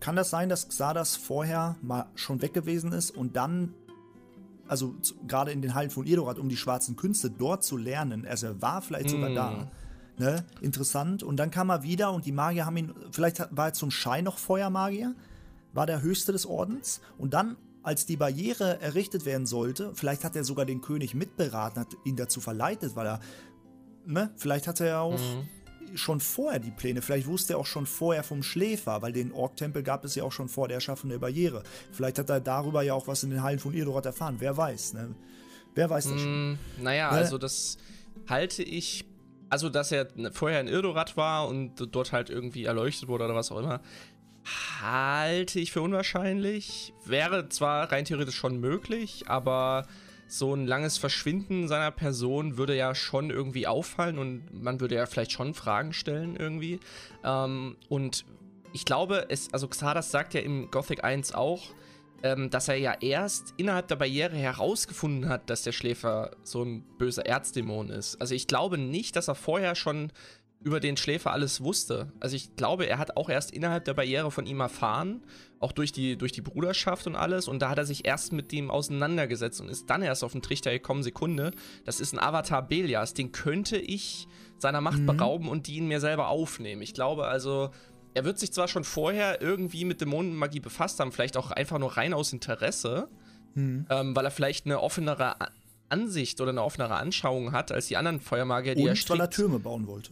[0.00, 3.74] kann das sein, dass Xardas vorher mal schon weg gewesen ist und dann
[4.68, 4.94] also
[5.26, 8.26] gerade in den Hallen von Irdorat, um die schwarzen Künste dort zu lernen.
[8.26, 9.34] Also er war vielleicht sogar mm.
[9.34, 9.70] da.
[10.18, 10.44] Ne?
[10.60, 11.22] Interessant.
[11.22, 14.24] Und dann kam er wieder und die Magier haben ihn, vielleicht war er zum Schein
[14.24, 15.14] noch Feuermagier,
[15.72, 17.00] war der höchste des Ordens.
[17.18, 21.80] Und dann, als die Barriere errichtet werden sollte, vielleicht hat er sogar den König mitberaten,
[21.80, 23.20] hat ihn dazu verleitet, weil er,
[24.06, 25.18] ne, vielleicht hat er ja auch.
[25.18, 25.48] Mm
[25.94, 27.02] schon vorher die Pläne.
[27.02, 30.32] Vielleicht wusste er auch schon vorher vom Schläfer, weil den Ork-Tempel gab es ja auch
[30.32, 31.62] schon vor der Erschaffung der Barriere.
[31.92, 34.36] Vielleicht hat er darüber ja auch was in den Hallen von Irdorat erfahren.
[34.38, 35.14] Wer weiß, ne?
[35.74, 36.52] Wer weiß das schon?
[36.52, 37.18] Mm, naja, ne?
[37.18, 37.78] also das
[38.28, 39.04] halte ich.
[39.50, 43.52] Also, dass er vorher in Irdorat war und dort halt irgendwie erleuchtet wurde oder was
[43.52, 43.80] auch immer,
[44.80, 46.92] halte ich für unwahrscheinlich.
[47.04, 49.86] Wäre zwar rein theoretisch schon möglich, aber
[50.26, 55.06] so ein langes Verschwinden seiner Person würde ja schon irgendwie auffallen und man würde ja
[55.06, 56.80] vielleicht schon Fragen stellen irgendwie.
[57.24, 58.24] Ähm, und
[58.72, 61.70] ich glaube, es, also Xardas sagt ja im Gothic 1 auch,
[62.24, 66.82] ähm, dass er ja erst innerhalb der Barriere herausgefunden hat, dass der Schläfer so ein
[66.98, 68.20] böser Erzdämon ist.
[68.20, 70.10] Also ich glaube nicht, dass er vorher schon
[70.64, 72.10] über den Schläfer alles wusste.
[72.20, 75.22] Also ich glaube, er hat auch erst innerhalb der Barriere von ihm erfahren,
[75.64, 77.48] auch durch die, durch die Bruderschaft und alles.
[77.48, 80.42] Und da hat er sich erst mit dem auseinandergesetzt und ist dann erst auf den
[80.42, 81.52] Trichter gekommen, Sekunde,
[81.84, 85.06] das ist ein Avatar Belias, den könnte ich seiner Macht mhm.
[85.06, 86.82] berauben und die ihn mir selber aufnehmen.
[86.82, 87.70] Ich glaube also,
[88.12, 91.96] er wird sich zwar schon vorher irgendwie mit Dämonenmagie befasst haben, vielleicht auch einfach nur
[91.96, 93.08] rein aus Interesse,
[93.54, 93.86] mhm.
[93.88, 95.36] ähm, weil er vielleicht eine offenere
[95.88, 99.18] Ansicht oder eine offenere Anschauung hat als die anderen Feuermagier, die und er strickt.
[99.18, 100.10] weil er Türme bauen wollte.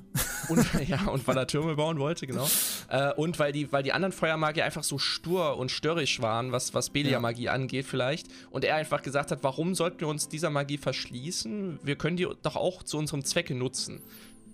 [0.48, 2.48] Und, ja, und weil er Türme bauen wollte, genau.
[2.88, 6.74] Äh, und weil die, weil die anderen Feuermagier einfach so stur und störrisch waren, was,
[6.74, 7.52] was Belia-Magie ja.
[7.52, 8.28] angeht vielleicht.
[8.50, 11.80] Und er einfach gesagt hat, warum sollten wir uns dieser Magie verschließen?
[11.82, 14.00] Wir können die doch auch zu unserem Zwecke nutzen.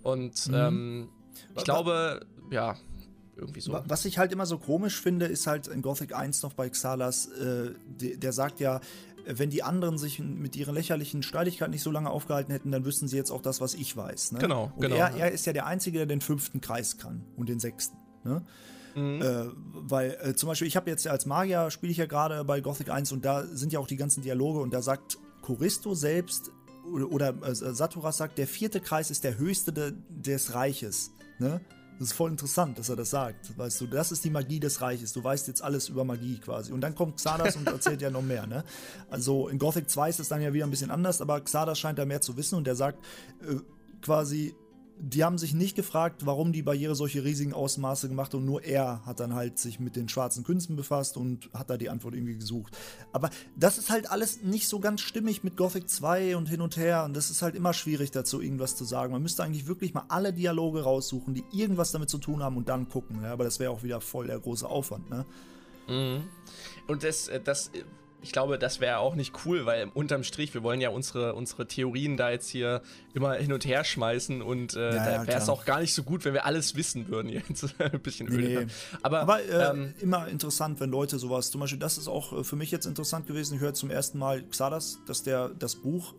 [0.03, 0.53] Und mhm.
[0.53, 1.09] ähm,
[1.55, 2.75] ich glaube, ja,
[3.39, 3.79] irgendwie so.
[3.85, 7.27] Was ich halt immer so komisch finde, ist halt in Gothic 1 noch bei Xalas,
[7.27, 8.81] äh, der, der, sagt ja,
[9.25, 13.07] wenn die anderen sich mit ihren lächerlichen Streitigkeiten nicht so lange aufgehalten hätten, dann wüssten
[13.07, 14.33] sie jetzt auch das, was ich weiß.
[14.33, 14.39] Ne?
[14.39, 14.95] Genau, und genau.
[14.95, 17.97] Er, er ist ja der Einzige, der den fünften Kreis kann und den sechsten.
[18.23, 18.41] Ne?
[18.95, 19.21] Mhm.
[19.21, 22.61] Äh, weil äh, zum Beispiel, ich habe jetzt als Magier, spiele ich ja gerade bei
[22.61, 26.51] Gothic 1 und da sind ja auch die ganzen Dialoge und da sagt Choristo selbst
[26.93, 31.11] oder, oder äh, Saturas sagt, der vierte Kreis ist der höchste de, des Reiches.
[31.39, 31.61] Ne?
[31.99, 33.57] Das ist voll interessant, dass er das sagt.
[33.57, 35.11] Weißt du, das ist die Magie des Reiches.
[35.11, 36.71] Du weißt jetzt alles über Magie quasi.
[36.71, 38.47] Und dann kommt Xardas und erzählt ja noch mehr.
[38.47, 38.63] Ne?
[39.09, 41.99] Also in Gothic 2 ist es dann ja wieder ein bisschen anders, aber Xardas scheint
[41.99, 43.03] da mehr zu wissen und der sagt
[43.41, 43.55] äh,
[44.01, 44.55] quasi,
[45.01, 49.05] die haben sich nicht gefragt, warum die Barriere solche riesigen Ausmaße gemacht und nur er
[49.05, 52.35] hat dann halt sich mit den schwarzen Künsten befasst und hat da die Antwort irgendwie
[52.35, 52.77] gesucht.
[53.13, 56.75] Aber das ist halt alles nicht so ganz stimmig mit Gothic 2 und hin und
[56.75, 59.13] her und das ist halt immer schwierig dazu irgendwas zu sagen.
[59.13, 62.67] Man müsste eigentlich wirklich mal alle Dialoge raussuchen, die irgendwas damit zu tun haben und
[62.67, 63.23] dann gucken.
[63.23, 63.31] Ja?
[63.31, 65.09] Aber das wäre auch wieder voll der große Aufwand.
[65.09, 65.25] Ne?
[65.87, 66.23] Mhm.
[66.87, 67.71] Und das, äh, das
[68.21, 71.67] ich glaube, das wäre auch nicht cool, weil unterm Strich, wir wollen ja unsere, unsere
[71.67, 72.81] Theorien da jetzt hier
[73.13, 76.03] immer hin und her schmeißen und äh, ja, da wäre es auch gar nicht so
[76.03, 77.29] gut, wenn wir alles wissen würden.
[77.49, 78.65] Jetzt ein bisschen öde.
[78.65, 78.67] Nee.
[79.01, 82.43] Aber, Aber äh, ähm, immer interessant, wenn Leute sowas, zum Beispiel, das ist auch äh,
[82.43, 83.55] für mich jetzt interessant gewesen.
[83.55, 86.13] Ich höre zum ersten Mal Xadas, dass der das Buch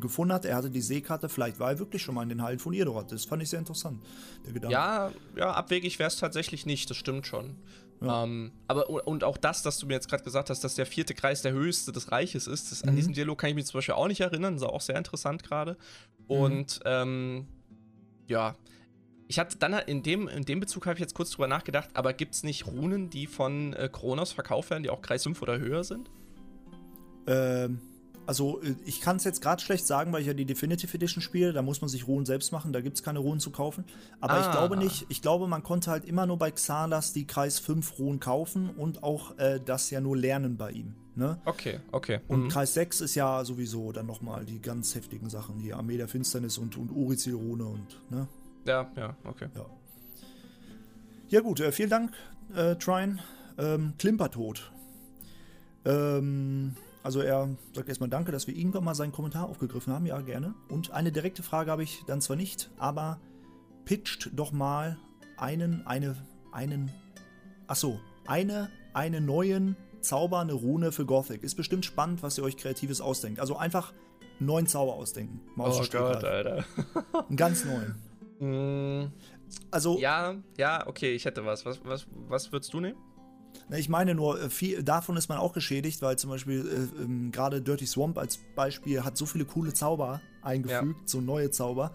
[0.00, 0.44] gefunden hat.
[0.44, 3.12] Er hatte die Seekarte, vielleicht war er wirklich schon mal in den Hallen von Irdorat.
[3.12, 4.00] Das fand ich sehr interessant,
[4.46, 4.72] der Gedanke.
[4.72, 7.56] Ja, ja abwegig wäre es tatsächlich nicht, das stimmt schon.
[8.02, 8.24] Ja.
[8.24, 11.14] Ähm, aber und auch das, dass du mir jetzt gerade gesagt hast, dass der vierte
[11.14, 12.90] Kreis der höchste des Reiches ist, das, mhm.
[12.90, 14.96] an diesen Dialog kann ich mich zum Beispiel auch nicht erinnern, das ist auch sehr
[14.96, 15.76] interessant gerade.
[16.26, 16.86] Und mhm.
[16.86, 17.46] ähm,
[18.26, 18.56] ja,
[19.28, 22.12] ich hatte dann in dem, in dem Bezug habe ich jetzt kurz drüber nachgedacht, aber
[22.12, 25.58] gibt es nicht Runen, die von äh, Kronos verkauft werden, die auch Kreis 5 oder
[25.58, 26.10] höher sind?
[27.26, 27.80] Ähm,
[28.26, 31.22] also äh, ich kann es jetzt gerade schlecht sagen, weil ich ja die Definitive Edition
[31.22, 31.52] spiele.
[31.52, 33.84] Da muss man sich Ruhen selbst machen, da gibt es keine Ruhen zu kaufen.
[34.20, 34.40] Aber ah.
[34.40, 37.98] ich glaube nicht, ich glaube, man konnte halt immer nur bei Xalas die Kreis 5
[37.98, 40.94] Ruhen kaufen und auch äh, das ja nur lernen bei ihm.
[41.14, 41.38] Ne?
[41.44, 42.20] Okay, okay.
[42.28, 42.48] Und mhm.
[42.48, 46.56] Kreis 6 ist ja sowieso dann nochmal die ganz heftigen Sachen, die Armee der Finsternis
[46.56, 48.28] und, und Urizil-Rune und, ne?
[48.64, 49.48] Ja, ja, okay.
[49.54, 49.66] Ja,
[51.28, 52.12] ja gut, äh, vielen Dank,
[52.54, 53.18] äh, Trine.
[53.58, 54.70] Ähm, Klimpertod.
[55.84, 60.06] Ähm, also er sagt erstmal Danke, dass wir irgendwann mal seinen Kommentar aufgegriffen haben.
[60.06, 60.54] Ja, gerne.
[60.68, 63.20] Und eine direkte Frage habe ich dann zwar nicht, aber
[63.84, 64.98] pitcht doch mal
[65.36, 66.16] einen, eine,
[66.52, 66.90] einen,
[67.66, 71.42] achso, eine, eine neuen Zauber, eine Rune für Gothic.
[71.42, 73.40] Ist bestimmt spannend, was ihr euch Kreatives ausdenkt.
[73.40, 73.92] Also einfach
[74.38, 75.40] einen neuen Zauber ausdenken.
[75.56, 76.64] Maus oh Gott, Alter.
[77.28, 77.94] einen ganz neuen.
[78.38, 79.12] Mm,
[79.70, 79.98] also.
[79.98, 81.64] Ja, ja, okay, ich hätte was.
[81.64, 82.98] Was, was, was würdest du nehmen?
[83.76, 87.32] Ich meine nur, äh, viel, davon ist man auch geschädigt, weil zum Beispiel äh, ähm,
[87.32, 91.06] gerade Dirty Swamp als Beispiel hat so viele coole Zauber eingefügt, ja.
[91.06, 91.92] so neue Zauber.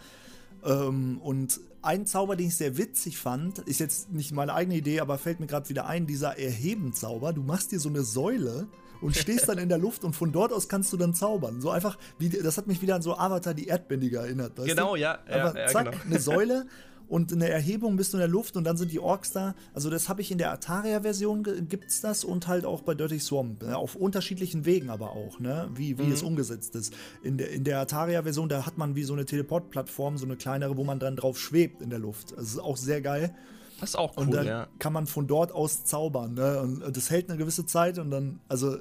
[0.64, 5.00] Ähm, und ein Zauber, den ich sehr witzig fand, ist jetzt nicht meine eigene Idee,
[5.00, 7.34] aber fällt mir gerade wieder ein, dieser Erhebenzauber.
[7.34, 8.68] Du machst dir so eine Säule
[9.02, 11.62] und stehst dann in der Luft und von dort aus kannst du dann zaubern.
[11.62, 14.56] So einfach, wie, das hat mich wieder an so Avatar die Erdbändiger erinnert.
[14.58, 15.20] genau, ja.
[15.30, 16.04] ja, ja zack, genau.
[16.04, 16.66] eine Säule
[17.08, 19.56] und eine Erhebung bist du in der Luft und dann sind die Orks da.
[19.74, 23.20] Also das habe ich in der Ataria-Version gibt es das und halt auch bei Dirty
[23.20, 23.64] Swamp.
[23.64, 23.78] Ne?
[23.78, 25.70] Auf unterschiedlichen Wegen aber auch, ne?
[25.74, 26.12] wie, wie mhm.
[26.12, 26.94] es umgesetzt ist.
[27.24, 30.78] In der, in der Ataria-Version, da hat man wie so eine Teleport-Plattform, so eine kleinere,
[30.78, 32.34] wo man dann drauf schwebt in der Luft.
[32.34, 33.34] Das ist auch sehr geil.
[33.80, 34.68] Das ist auch cool, Und dann ja.
[34.80, 36.34] kann man von dort aus zaubern.
[36.34, 36.62] Ne?
[36.62, 38.78] Und das hält eine gewisse Zeit und dann, also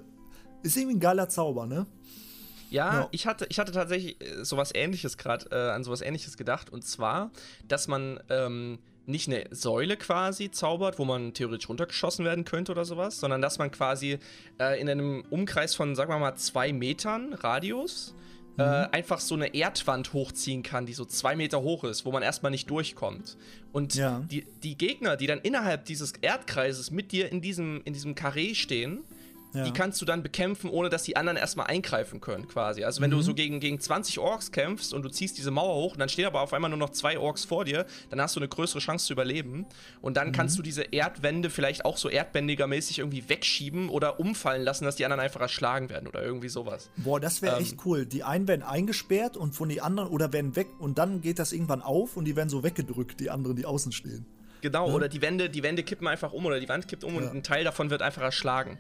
[0.63, 1.87] ist irgendwie ein geiler Zauber, ne?
[2.77, 3.09] Ja, no.
[3.11, 6.71] ich, hatte, ich hatte tatsächlich äh, sowas ähnliches gerade, äh, an sowas ähnliches gedacht.
[6.71, 7.31] Und zwar,
[7.67, 12.85] dass man ähm, nicht eine Säule quasi zaubert, wo man theoretisch runtergeschossen werden könnte oder
[12.85, 14.19] sowas, sondern dass man quasi
[14.61, 18.15] äh, in einem Umkreis von, sagen wir mal, zwei Metern Radius
[18.59, 18.89] äh, mhm.
[18.93, 22.51] einfach so eine Erdwand hochziehen kann, die so zwei Meter hoch ist, wo man erstmal
[22.51, 23.37] nicht durchkommt.
[23.73, 24.23] Und ja.
[24.31, 28.55] die, die Gegner, die dann innerhalb dieses Erdkreises mit dir in diesem, in diesem Karree
[28.55, 29.05] stehen,
[29.57, 29.65] ja.
[29.65, 32.85] Die kannst du dann bekämpfen, ohne dass die anderen erstmal eingreifen können, quasi.
[32.85, 33.17] Also, wenn mhm.
[33.17, 36.09] du so gegen, gegen 20 Orks kämpfst und du ziehst diese Mauer hoch und dann
[36.09, 38.81] stehen aber auf einmal nur noch zwei Orks vor dir, dann hast du eine größere
[38.81, 39.67] Chance zu überleben.
[40.03, 40.33] Und dann mhm.
[40.33, 45.05] kannst du diese Erdwände vielleicht auch so erdbändigermäßig irgendwie wegschieben oder umfallen lassen, dass die
[45.05, 46.91] anderen einfach erschlagen werden oder irgendwie sowas.
[46.97, 48.05] Boah, das wäre ähm, echt cool.
[48.05, 51.53] Die einen werden eingesperrt und von den anderen oder werden weg und dann geht das
[51.53, 54.27] irgendwann auf und die werden so weggedrückt, die anderen, die außen stehen.
[54.63, 54.95] Genau, ja?
[54.95, 57.21] oder die Wände, die Wände kippen einfach um oder die Wand kippt um ja.
[57.21, 58.79] und ein Teil davon wird einfach erschlagen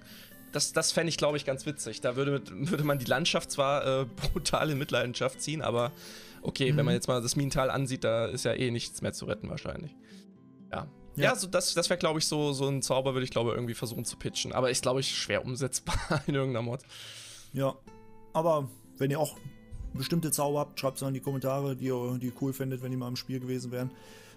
[0.57, 2.01] das, das fände ich, glaube ich, ganz witzig.
[2.01, 5.93] Da würde, würde man die Landschaft zwar äh, brutal in Mitleidenschaft ziehen, aber
[6.43, 6.79] okay, mhm.
[6.79, 9.51] wenn man jetzt mal das Minental ansieht, da ist ja eh nichts mehr zu retten
[9.51, 9.95] wahrscheinlich.
[10.73, 10.89] Ja.
[11.17, 13.53] Ja, ja so das, das wäre, glaube ich, so, so ein Zauber, würde ich, glaube
[13.53, 14.53] irgendwie versuchen zu pitchen.
[14.53, 16.81] Aber ist, glaube ich, schwer umsetzbar in irgendeiner Mod.
[17.53, 17.75] Ja,
[18.33, 19.37] aber wenn ihr auch
[19.93, 22.91] bestimmte Zauber habt, schreibt es in die Kommentare, die ihr, die ihr cool findet, wenn
[22.91, 23.91] die mal im Spiel gewesen wären.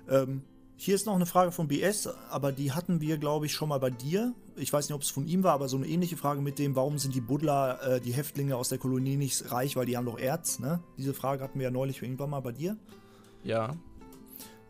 [0.10, 0.44] Ähm,
[0.82, 3.80] Hier ist noch eine Frage von BS, aber die hatten wir, glaube ich, schon mal
[3.82, 4.34] bei dir.
[4.56, 6.74] Ich weiß nicht, ob es von ihm war, aber so eine ähnliche Frage mit dem,
[6.74, 10.06] warum sind die Buddler, äh, die Häftlinge aus der Kolonie nicht reich, weil die haben
[10.06, 10.82] doch Erz, ne?
[10.98, 12.78] Diese Frage hatten wir ja neulich irgendwann mal bei dir.
[13.44, 13.76] Ja.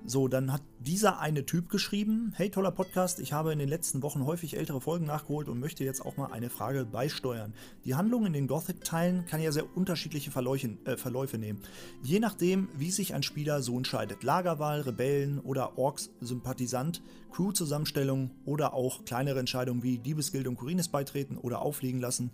[0.05, 4.01] So, dann hat dieser eine Typ geschrieben: Hey, toller Podcast, ich habe in den letzten
[4.01, 7.53] Wochen häufig ältere Folgen nachgeholt und möchte jetzt auch mal eine Frage beisteuern.
[7.85, 11.61] Die Handlung in den Gothic-Teilen kann ja sehr unterschiedliche Verläuche, äh, Verläufe nehmen.
[12.01, 19.05] Je nachdem, wie sich ein Spieler so entscheidet: Lagerwahl, Rebellen oder Orks-Sympathisant, Crew-Zusammenstellung oder auch
[19.05, 22.31] kleinere Entscheidungen wie Diebesgilde und Kurines beitreten oder aufliegen lassen.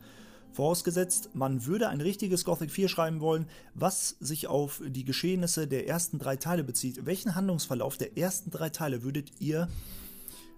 [0.55, 5.85] Vorausgesetzt, man würde ein richtiges Gothic 4 schreiben wollen, was sich auf die Geschehnisse der
[5.85, 7.05] ersten drei Teile bezieht.
[7.05, 9.67] Welchen Handlungsverlauf der ersten drei Teile würdet ihr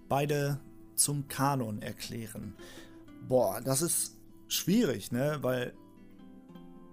[0.07, 0.59] beide
[0.93, 2.53] zum Kanon erklären?
[3.27, 4.15] Boah, das ist
[4.47, 5.39] schwierig, ne?
[5.41, 5.73] Weil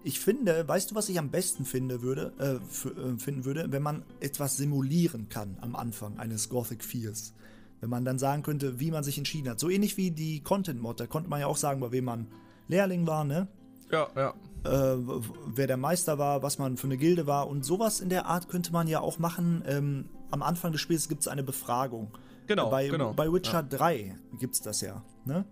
[0.03, 2.55] ich finde, weißt du, was ich am besten finde würde, äh,
[2.89, 7.33] äh, finden würde, wenn man etwas simulieren kann am Anfang eines Gothic 4s.
[7.83, 9.61] Wenn man dann sagen könnte, wie man sich entschieden hat.
[9.61, 12.29] So ähnlich wie die Content-Mod, da konnte man ja auch sagen, bei wem man
[12.69, 13.49] Lehrling war, ne?
[13.91, 14.35] Ja, ja.
[14.65, 14.97] Äh,
[15.47, 18.49] wer der Meister war, was man für eine Gilde war und sowas in der Art
[18.49, 19.63] könnte man ja auch machen.
[19.67, 22.09] Ähm, am Anfang des Spiels gibt es eine Befragung.
[22.47, 23.13] Genau, bei, genau.
[23.13, 23.79] Bei Witcher ja.
[23.79, 25.45] 3 gibt es das ja, ne?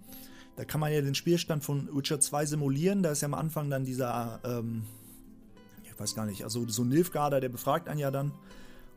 [0.57, 3.03] Da kann man ja den Spielstand von Witcher 2 simulieren.
[3.03, 4.83] Da ist ja am Anfang dann dieser, ähm,
[5.85, 8.33] ich weiß gar nicht, also so ein Nilfgaarder, der befragt einen ja dann.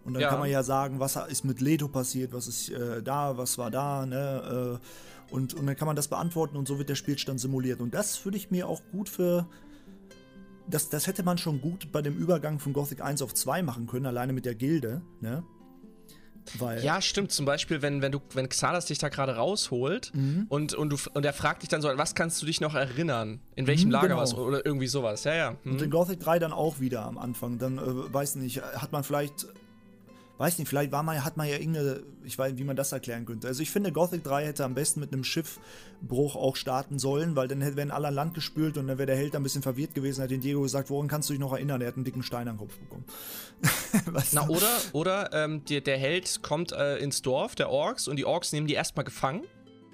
[0.03, 0.30] Und dann ja.
[0.30, 3.72] kann man ja sagen, was ist mit Leto passiert, was ist äh, da, was war
[3.72, 4.80] da, ne?
[4.82, 4.86] Äh,
[5.32, 7.82] und, und dann kann man das beantworten und so wird der Spielstand simuliert.
[7.82, 9.48] Und das würde ich mir auch gut für.
[10.68, 13.86] Das, das hätte man schon gut bei dem Übergang von Gothic 1 auf 2 machen
[13.86, 15.44] können, alleine mit der Gilde, ne?
[16.60, 17.32] Weil ja, stimmt.
[17.32, 20.46] Zum Beispiel, wenn, wenn du, wenn Xalas dich da gerade rausholt mhm.
[20.50, 23.42] und, und, du, und er fragt dich dann so, was kannst du dich noch erinnern?
[23.56, 24.20] In welchem mhm, Lager genau.
[24.20, 25.24] warst oder irgendwie sowas.
[25.24, 25.56] Ja, ja.
[25.64, 25.72] Mhm.
[25.72, 27.58] Und in Gothic 3 dann auch wieder am Anfang.
[27.58, 29.48] Dann, äh, weiß nicht, hat man vielleicht
[30.38, 33.26] weiß nicht, vielleicht war man, hat man ja irgendeine, ich weiß, wie man das erklären
[33.26, 33.48] könnte.
[33.48, 37.48] Also ich finde, Gothic 3 hätte am besten mit einem Schiffbruch auch starten sollen, weil
[37.48, 40.22] dann wären alle an Land gespült und dann wäre der Held ein bisschen verwirrt gewesen,
[40.22, 41.82] hat den Diego gesagt, woran kannst du dich noch erinnern?
[41.82, 43.06] Er hat einen dicken Stein am Kopf bekommen.
[44.34, 48.26] Na, oder, oder ähm, der, der Held kommt äh, ins Dorf der Orks und die
[48.26, 49.44] Orks nehmen die erstmal gefangen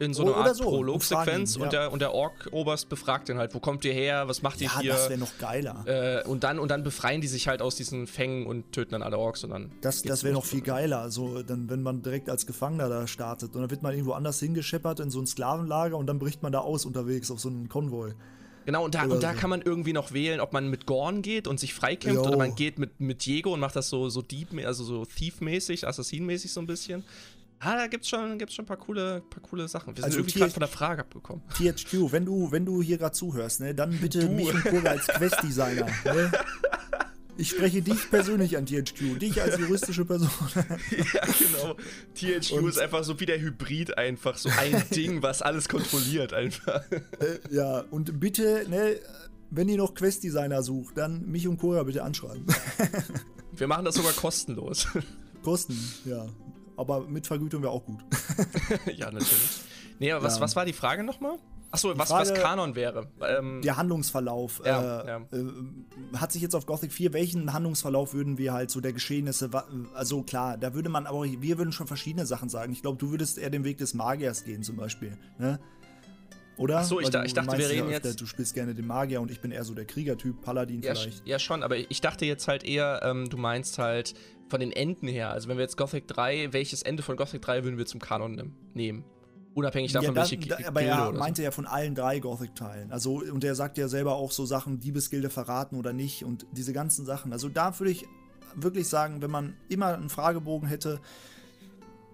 [0.02, 1.66] in so einer Art so, Prolog-Sequenz und, ja.
[1.66, 4.68] und, der, und der Ork-Oberst befragt den halt, wo kommt ihr her, was macht ihr
[4.68, 4.94] ja, hier?
[4.94, 5.84] das wäre noch geiler.
[5.86, 9.04] Äh, und, dann, und dann befreien die sich halt aus diesen Fängen und töten dann
[9.04, 9.72] alle Orks und dann.
[9.82, 13.56] Das, das wäre noch viel geiler, also dann, wenn man direkt als Gefangener da startet
[13.56, 16.52] und dann wird man irgendwo anders hingescheppert in so ein Sklavenlager und dann bricht man
[16.52, 18.14] da aus unterwegs auf so einen Konvoi.
[18.66, 21.48] Genau, und da, und da kann man irgendwie noch wählen, ob man mit Gorn geht
[21.48, 24.50] und sich freikämpft oder man geht mit, mit Diego und macht das so, so Dieb,
[24.66, 27.04] also so Thief-mäßig, Assassin-mäßig so ein bisschen.
[27.64, 29.96] Ah, da gibt's schon, gibt's schon ein paar coole, paar coole Sachen.
[29.96, 31.44] Wir sind also irgendwie gerade von der Frage abgekommen.
[31.54, 34.30] THQ, wenn du, wenn du hier gerade zuhörst, ne, dann bitte du.
[34.30, 35.88] mich und Kurve als Quest-Designer.
[36.06, 36.32] Ne?
[37.38, 40.30] Ich spreche dich persönlich an THQ, dich als juristische Person.
[40.56, 41.76] ja, genau.
[42.16, 46.34] THQ und ist einfach so wie der Hybrid einfach, so ein Ding, was alles kontrolliert
[46.34, 46.84] einfach.
[46.92, 48.96] Äh, ja, und bitte, ne,
[49.50, 52.46] wenn ihr noch Quest-Designer sucht, dann mich und Cora bitte anschreiben.
[53.56, 54.88] Wir machen das sogar kostenlos.
[55.44, 56.28] Kosten, ja
[56.78, 58.00] aber mit Vergütung wäre auch gut.
[58.96, 59.62] ja, natürlich.
[60.00, 60.42] Nee, aber was, ja.
[60.42, 61.38] was war die Frage nochmal?
[61.72, 63.08] Achso, was, Frage, was Kanon wäre.
[63.22, 64.62] Ähm, der Handlungsverlauf.
[64.66, 65.18] Ja, äh, ja.
[65.32, 69.50] Äh, hat sich jetzt auf Gothic 4, welchen Handlungsverlauf würden wir halt so der Geschehnisse,
[69.94, 72.74] also klar, da würde man, aber wir würden schon verschiedene Sachen sagen.
[72.74, 75.18] Ich glaube, du würdest eher den Weg des Magiers gehen zum Beispiel.
[75.38, 75.60] Ne?
[76.58, 76.80] Oder?
[76.80, 78.22] Achso, ich, da, ich dachte, wir reden ja öfter, jetzt.
[78.22, 81.26] Du spielst gerne den Magier und ich bin eher so der Kriegertyp, Paladin ja, vielleicht.
[81.26, 84.14] Ja, schon, aber ich dachte jetzt halt eher, ähm, du meinst halt
[84.52, 85.32] von den Enden her.
[85.32, 88.54] Also, wenn wir jetzt Gothic 3, welches Ende von Gothic 3 würden wir zum Kanon
[88.74, 89.04] nehmen?
[89.54, 91.44] Unabhängig davon, ja, da, welche da, Aber er meinte so.
[91.44, 92.92] ja von allen drei Gothic-Teilen.
[92.92, 96.72] Also, und er sagt ja selber auch so Sachen, Diebesgilde verraten oder nicht und diese
[96.72, 97.34] ganzen Sachen.
[97.34, 98.06] Also, da würde ich
[98.56, 101.00] wirklich sagen, wenn man immer einen Fragebogen hätte,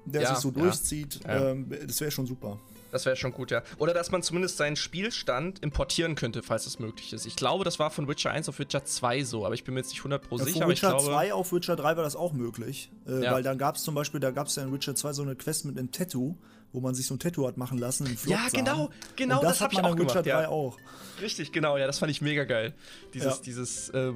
[0.06, 1.52] der ja, sich so durchzieht, ja.
[1.52, 2.60] ähm, das wäre schon super.
[2.92, 3.64] Das wäre schon gut, ja.
[3.78, 7.26] Oder dass man zumindest seinen Spielstand importieren könnte, falls es möglich ist.
[7.26, 9.82] Ich glaube, das war von Witcher 1 auf Witcher 2 so, aber ich bin mir
[9.82, 10.60] jetzt nicht 100% ja, sicher.
[10.60, 12.90] Von Witcher glaube, 2 auf Witcher 3 war das auch möglich.
[13.08, 13.34] Äh, ja.
[13.34, 15.36] Weil dann gab es zum Beispiel, da gab es ja in Witcher 2 so eine
[15.36, 16.38] Quest mit einem Tattoo,
[16.72, 18.18] wo man sich so ein Tattoo hat machen lassen.
[18.26, 20.50] Ja, genau, genau, Und das, das hat man in Witcher gemacht, 3 ja.
[20.50, 20.78] auch.
[21.22, 22.74] Richtig, genau, ja, das fand ich mega geil.
[23.14, 24.14] Dieses, dieses äh,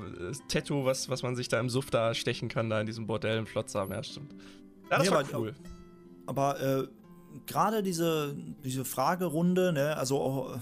[0.47, 3.37] Tattoo, was, was man sich da im Suff da stechen kann, da in diesem Bordell
[3.37, 4.33] im Flotsam, ja, stimmt.
[4.89, 5.55] Ja, das nee, war aber, cool.
[6.25, 6.87] Aber äh,
[7.45, 10.59] gerade diese, diese Fragerunde, ne, also auch, äh,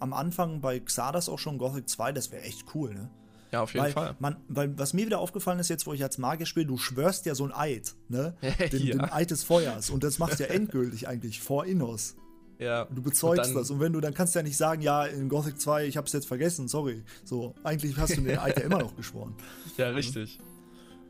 [0.00, 3.10] am Anfang bei Xardas auch schon Gothic 2, das wäre echt cool, ne?
[3.52, 4.16] Ja, auf jeden weil Fall.
[4.18, 7.26] Man, weil was mir wieder aufgefallen ist, jetzt wo ich als Magier spiele, du schwörst
[7.26, 8.34] ja so ein Eid, ne?
[8.72, 8.92] Den, ja.
[8.96, 9.90] den Eid des Feuers.
[9.90, 12.16] Und das machst du ja endgültig eigentlich vor Innos.
[12.58, 12.86] Ja.
[12.86, 13.70] Du bezeugst und das.
[13.70, 16.12] Und wenn du, dann kannst du ja nicht sagen, ja, in Gothic 2, ich hab's
[16.12, 17.02] jetzt vergessen, sorry.
[17.24, 19.34] So, eigentlich hast du den Eid ja immer noch geschworen.
[19.76, 20.40] Ja, richtig.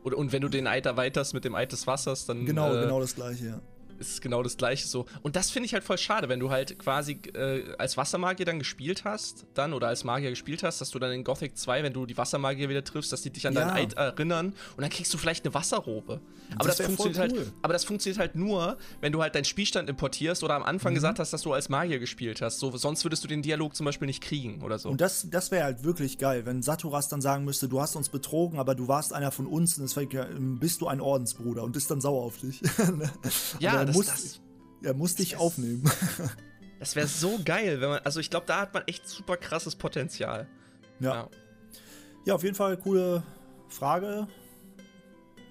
[0.03, 2.45] Und, und wenn du den Eid erweiterst mit dem Eid des Wassers, dann.
[2.45, 3.61] Genau, äh, genau das gleiche, ja
[3.99, 5.05] ist genau das gleiche so.
[5.21, 8.59] Und das finde ich halt voll schade, wenn du halt quasi äh, als Wassermagier dann
[8.59, 11.93] gespielt hast, dann oder als Magier gespielt hast, dass du dann in Gothic 2, wenn
[11.93, 13.61] du die Wassermagier wieder triffst, dass die dich an ja.
[13.61, 16.21] deinen Eid erinnern und dann kriegst du vielleicht eine Wasserrobe.
[16.55, 17.39] Aber das, das funktioniert halt, cool.
[17.39, 20.91] halt, aber das funktioniert halt nur, wenn du halt deinen Spielstand importierst oder am Anfang
[20.91, 20.95] mhm.
[20.95, 22.59] gesagt hast, dass du als Magier gespielt hast.
[22.59, 24.89] So, sonst würdest du den Dialog zum Beispiel nicht kriegen oder so.
[24.89, 28.09] Und das, das wäre halt wirklich geil, wenn Saturas dann sagen müsste, du hast uns
[28.09, 31.89] betrogen, aber du warst einer von uns und deswegen bist du ein Ordensbruder und ist
[31.89, 32.61] dann sauer auf dich.
[33.59, 34.41] ja, das, das,
[34.83, 35.83] er muss dich aufnehmen.
[36.79, 37.99] das wäre so geil, wenn man.
[37.99, 40.47] Also ich glaube, da hat man echt super krasses Potenzial.
[40.99, 41.13] Ja.
[41.13, 41.29] Ja,
[42.25, 43.23] ja auf jeden Fall coole
[43.69, 44.27] Frage.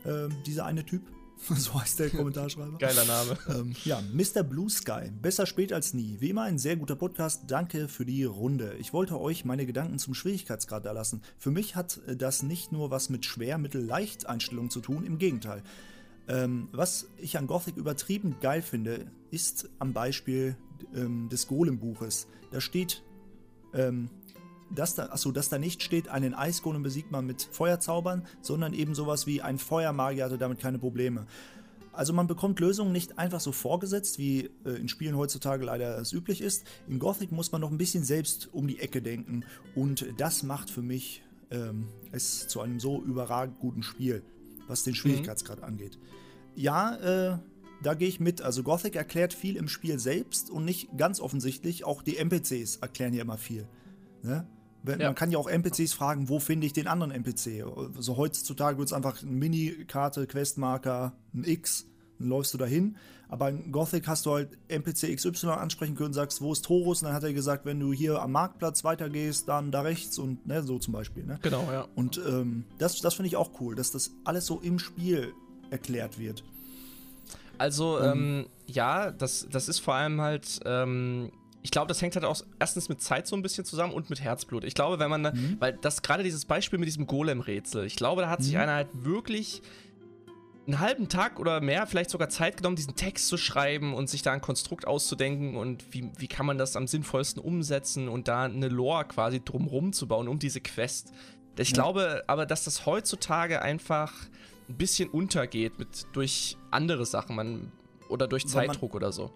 [0.05, 1.03] Ähm, dieser eine Typ.
[1.57, 2.78] so heißt der Kommentarschreiber.
[2.78, 3.39] Geiler Name.
[3.49, 4.43] Ähm, ja, Mr.
[4.43, 5.11] Blue Sky.
[5.11, 6.16] Besser spät als nie.
[6.20, 7.43] Wie immer ein sehr guter Podcast.
[7.49, 8.76] Danke für die Runde.
[8.78, 11.22] Ich wollte euch meine Gedanken zum Schwierigkeitsgrad erlassen.
[11.39, 15.05] Für mich hat das nicht nur was mit Schwer, Mittel, Leicht Einstellungen zu tun.
[15.05, 15.62] Im Gegenteil.
[16.29, 20.57] Ähm, was ich an Gothic übertrieben geil finde, ist am Beispiel
[20.95, 22.29] ähm, des Golem-Buches.
[22.51, 23.03] Da steht,
[23.75, 24.09] ähm,
[24.70, 28.95] dass da, achso, dass da nicht steht, einen Eisgolem besiegt man mit Feuerzaubern, sondern eben
[28.95, 31.27] sowas wie ein Feuermagier hatte damit keine Probleme.
[31.93, 36.12] Also man bekommt Lösungen nicht einfach so vorgesetzt, wie äh, in Spielen heutzutage leider es
[36.12, 36.64] üblich ist.
[36.89, 39.45] In Gothic muss man noch ein bisschen selbst um die Ecke denken
[39.75, 44.23] und das macht für mich ähm, es zu einem so überragend guten Spiel
[44.69, 45.65] was den Schwierigkeitsgrad mhm.
[45.65, 45.99] angeht.
[46.55, 47.39] Ja, äh,
[47.83, 48.43] da gehe ich mit.
[48.43, 51.85] Also Gothic erklärt viel im Spiel selbst und nicht ganz offensichtlich.
[51.85, 53.67] Auch die NPCs erklären ja immer viel.
[54.23, 54.47] Ne?
[54.85, 55.13] Man ja.
[55.13, 57.65] kann ja auch NPCs fragen, wo finde ich den anderen NPC?
[57.97, 61.87] Also heutzutage wird es einfach eine Mini-Karte, Questmarker, ein X,
[62.19, 62.97] dann läufst du dahin.
[63.33, 67.01] Aber in Gothic hast du halt NPC XY ansprechen können, sagst, wo ist Horus?
[67.01, 70.47] Und dann hat er gesagt, wenn du hier am Marktplatz weitergehst, dann da rechts und
[70.47, 71.24] ne, so zum Beispiel.
[71.24, 71.39] Ne?
[71.41, 71.89] Genau, ja.
[71.95, 75.33] Und ähm, das, das finde ich auch cool, dass das alles so im Spiel
[75.70, 76.45] erklärt wird.
[77.57, 80.61] Also, ähm, ähm, ja, das, das ist vor allem halt.
[80.66, 81.33] Ähm
[81.64, 84.20] ich glaube, das hängt halt auch erstens mit Zeit so ein bisschen zusammen und mit
[84.20, 84.64] Herzblut.
[84.64, 85.57] Ich glaube, wenn man, mhm.
[85.61, 88.45] weil das gerade dieses Beispiel mit diesem Golem-Rätsel, ich glaube, da hat mhm.
[88.45, 89.62] sich einer halt wirklich
[90.67, 94.23] einen halben Tag oder mehr, vielleicht sogar Zeit genommen, diesen Text zu schreiben und sich
[94.23, 98.45] da ein Konstrukt auszudenken und wie, wie kann man das am sinnvollsten umsetzen und da
[98.45, 101.13] eine Lore quasi drumrum zu bauen um diese Quest.
[101.59, 101.75] Ich ja.
[101.75, 104.13] glaube aber, dass das heutzutage einfach
[104.69, 107.73] ein bisschen untergeht mit, durch andere Sachen man,
[108.09, 109.31] oder durch Zeitdruck oder so.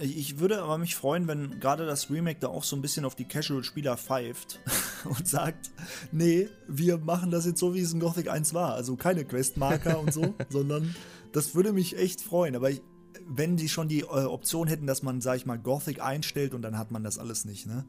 [0.00, 3.16] Ich würde aber mich freuen, wenn gerade das Remake da auch so ein bisschen auf
[3.16, 4.60] die Casual-Spieler pfeift
[5.04, 5.72] und sagt,
[6.12, 8.74] nee, wir machen das jetzt so, wie es in Gothic 1 war.
[8.74, 10.94] Also keine Questmarker und so, sondern
[11.32, 12.54] das würde mich echt freuen.
[12.54, 12.80] Aber ich,
[13.26, 16.62] wenn die schon die äh, Option hätten, dass man, sag ich mal, Gothic einstellt und
[16.62, 17.84] dann hat man das alles nicht, ne?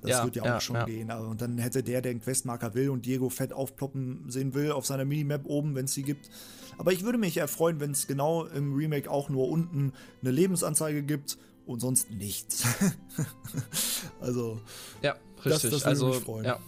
[0.00, 0.84] Das ja, wird ja auch ja, schon ja.
[0.84, 1.10] gehen.
[1.10, 4.86] Und dann hätte der, der einen Questmarker will und Diego fett aufploppen sehen will, auf
[4.86, 6.30] seiner Minimap oben, wenn es sie gibt.
[6.78, 11.02] Aber ich würde mich erfreuen, wenn es genau im Remake auch nur unten eine Lebensanzeige
[11.02, 12.64] gibt und sonst nichts.
[14.20, 14.60] also.
[15.02, 15.52] Ja, richtig.
[15.52, 16.44] Das, das würde also, mich freuen.
[16.44, 16.58] Ja.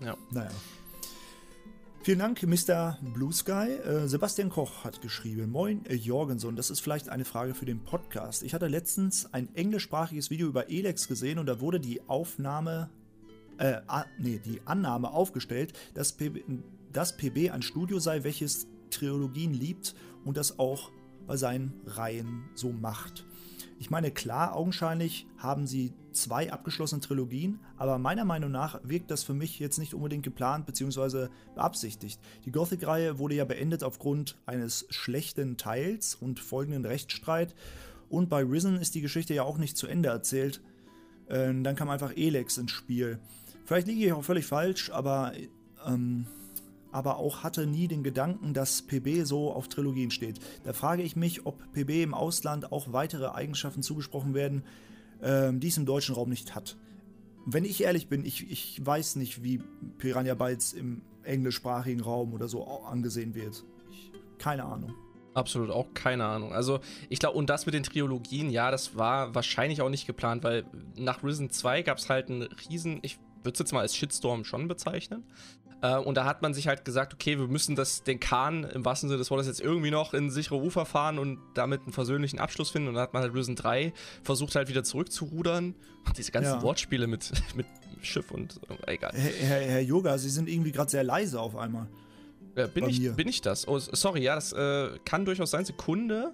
[0.00, 0.16] ja.
[0.30, 0.50] Naja.
[2.04, 2.98] Vielen Dank, Mr.
[3.14, 3.78] Blue Sky.
[3.82, 6.54] Äh, Sebastian Koch hat geschrieben: Moin, äh, Jorgenson.
[6.54, 8.42] Das ist vielleicht eine Frage für den Podcast.
[8.42, 12.90] Ich hatte letztens ein englischsprachiges Video über Elex gesehen und da wurde die Aufnahme,
[13.56, 13.80] äh,
[14.18, 16.44] nee, die Annahme aufgestellt, dass PB,
[16.92, 19.94] dass PB ein Studio sei, welches Trilogien liebt
[20.26, 20.90] und das auch
[21.26, 23.24] bei seinen Reihen so macht.
[23.84, 29.24] Ich meine, klar, augenscheinlich haben sie zwei abgeschlossene Trilogien, aber meiner Meinung nach wirkt das
[29.24, 31.28] für mich jetzt nicht unbedingt geplant bzw.
[31.54, 32.18] beabsichtigt.
[32.46, 37.54] Die Gothic-Reihe wurde ja beendet aufgrund eines schlechten Teils und folgenden Rechtsstreit.
[38.08, 40.62] Und bei Risen ist die Geschichte ja auch nicht zu Ende erzählt.
[41.28, 43.18] Ähm, dann kam einfach Elex ins Spiel.
[43.66, 45.34] Vielleicht liege ich auch völlig falsch, aber
[45.86, 46.24] ähm,
[46.94, 50.38] aber auch hatte nie den Gedanken, dass PB so auf Trilogien steht.
[50.62, 54.62] Da frage ich mich, ob PB im Ausland auch weitere Eigenschaften zugesprochen werden,
[55.20, 56.76] ähm, die es im deutschen Raum nicht hat.
[57.46, 59.60] Wenn ich ehrlich bin, ich, ich weiß nicht, wie
[59.98, 63.64] Piranha Bytes im englischsprachigen Raum oder so angesehen wird.
[63.90, 64.94] Ich, keine Ahnung.
[65.34, 66.52] Absolut auch keine Ahnung.
[66.52, 66.78] Also
[67.08, 70.64] ich glaube, und das mit den Trilogien, ja, das war wahrscheinlich auch nicht geplant, weil
[70.96, 74.44] nach Risen 2 gab es halt einen riesen, ich würde es jetzt mal als Shitstorm
[74.44, 75.24] schon bezeichnen.
[75.84, 78.86] Äh, und da hat man sich halt gesagt, okay, wir müssen das, den Kahn im
[78.86, 82.38] wahrsten Sinne des Wortes jetzt irgendwie noch in sichere Ufer fahren und damit einen versöhnlichen
[82.38, 82.88] Abschluss finden.
[82.88, 85.74] Und da hat man halt Risen 3 versucht halt wieder zurückzurudern.
[86.06, 86.62] Und diese ganzen ja.
[86.62, 87.66] Wortspiele mit, mit
[88.00, 89.12] Schiff und äh, egal.
[89.14, 91.86] Herr, Herr, Herr Yoga, Sie sind irgendwie gerade sehr leise auf einmal.
[92.56, 93.68] Ja, bin, ich, bin ich das?
[93.68, 95.66] Oh, sorry, ja, das äh, kann durchaus sein.
[95.66, 96.32] Sekunde.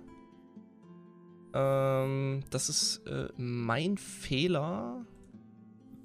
[1.55, 5.05] Ähm, das ist äh, mein Fehler.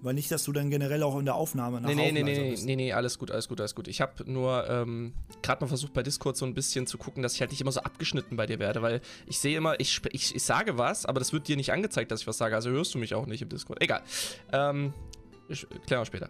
[0.06, 2.56] Weil nicht, dass du dann generell auch in der Aufnahme nach nee, nee, nee, nee,
[2.64, 3.88] nee, nee, alles gut, alles gut, alles gut.
[3.88, 7.34] Ich habe nur ähm, gerade mal versucht bei Discord so ein bisschen zu gucken, dass
[7.34, 10.36] ich halt nicht immer so abgeschnitten bei dir werde, weil ich sehe immer, ich, ich,
[10.36, 12.54] ich sage was, aber das wird dir nicht angezeigt, dass ich was sage.
[12.54, 13.82] Also hörst du mich auch nicht im Discord.
[13.82, 14.04] Egal.
[14.54, 14.94] Ähm,
[15.50, 16.30] ich, klären wir später.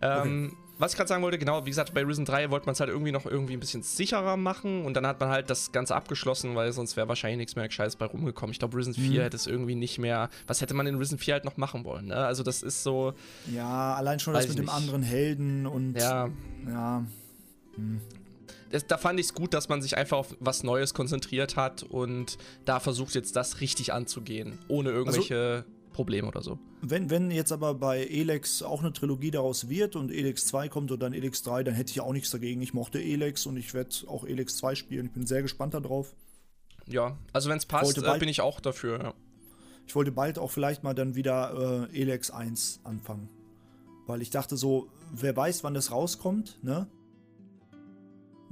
[0.00, 0.56] Ähm, okay.
[0.78, 2.90] Was ich gerade sagen wollte, genau, wie gesagt, bei Risen 3 wollte man es halt
[2.90, 6.54] irgendwie noch irgendwie ein bisschen sicherer machen und dann hat man halt das Ganze abgeschlossen,
[6.54, 8.52] weil sonst wäre wahrscheinlich nichts mehr Gescheites bei rumgekommen.
[8.52, 9.22] Ich glaube, Risen 4 mhm.
[9.22, 10.30] hätte es irgendwie nicht mehr.
[10.46, 12.06] Was hätte man in Risen 4 halt noch machen wollen?
[12.06, 12.16] Ne?
[12.16, 13.14] Also, das ist so.
[13.52, 15.94] Ja, allein schon das mit dem anderen Helden und.
[15.94, 16.30] Ja.
[16.66, 17.04] Ja.
[17.76, 18.00] Hm.
[18.70, 21.82] Das, da fand ich es gut, dass man sich einfach auf was Neues konzentriert hat
[21.82, 25.64] und da versucht jetzt das richtig anzugehen, ohne irgendwelche.
[25.66, 26.58] Also Problem oder so.
[26.80, 30.90] Wenn, wenn jetzt aber bei Elex auch eine Trilogie daraus wird und Elex 2 kommt
[30.90, 32.60] und dann Elex 3, dann hätte ich auch nichts dagegen.
[32.62, 35.06] Ich mochte Elex und ich werde auch Elex 2 spielen.
[35.06, 36.14] Ich bin sehr gespannt darauf.
[36.86, 39.02] Ja, also wenn es passt, äh, bin ich auch dafür.
[39.02, 39.14] Ja.
[39.86, 43.28] Ich wollte bald auch vielleicht mal dann wieder äh, Elex 1 anfangen.
[44.06, 46.88] Weil ich dachte so, wer weiß, wann das rauskommt, ne?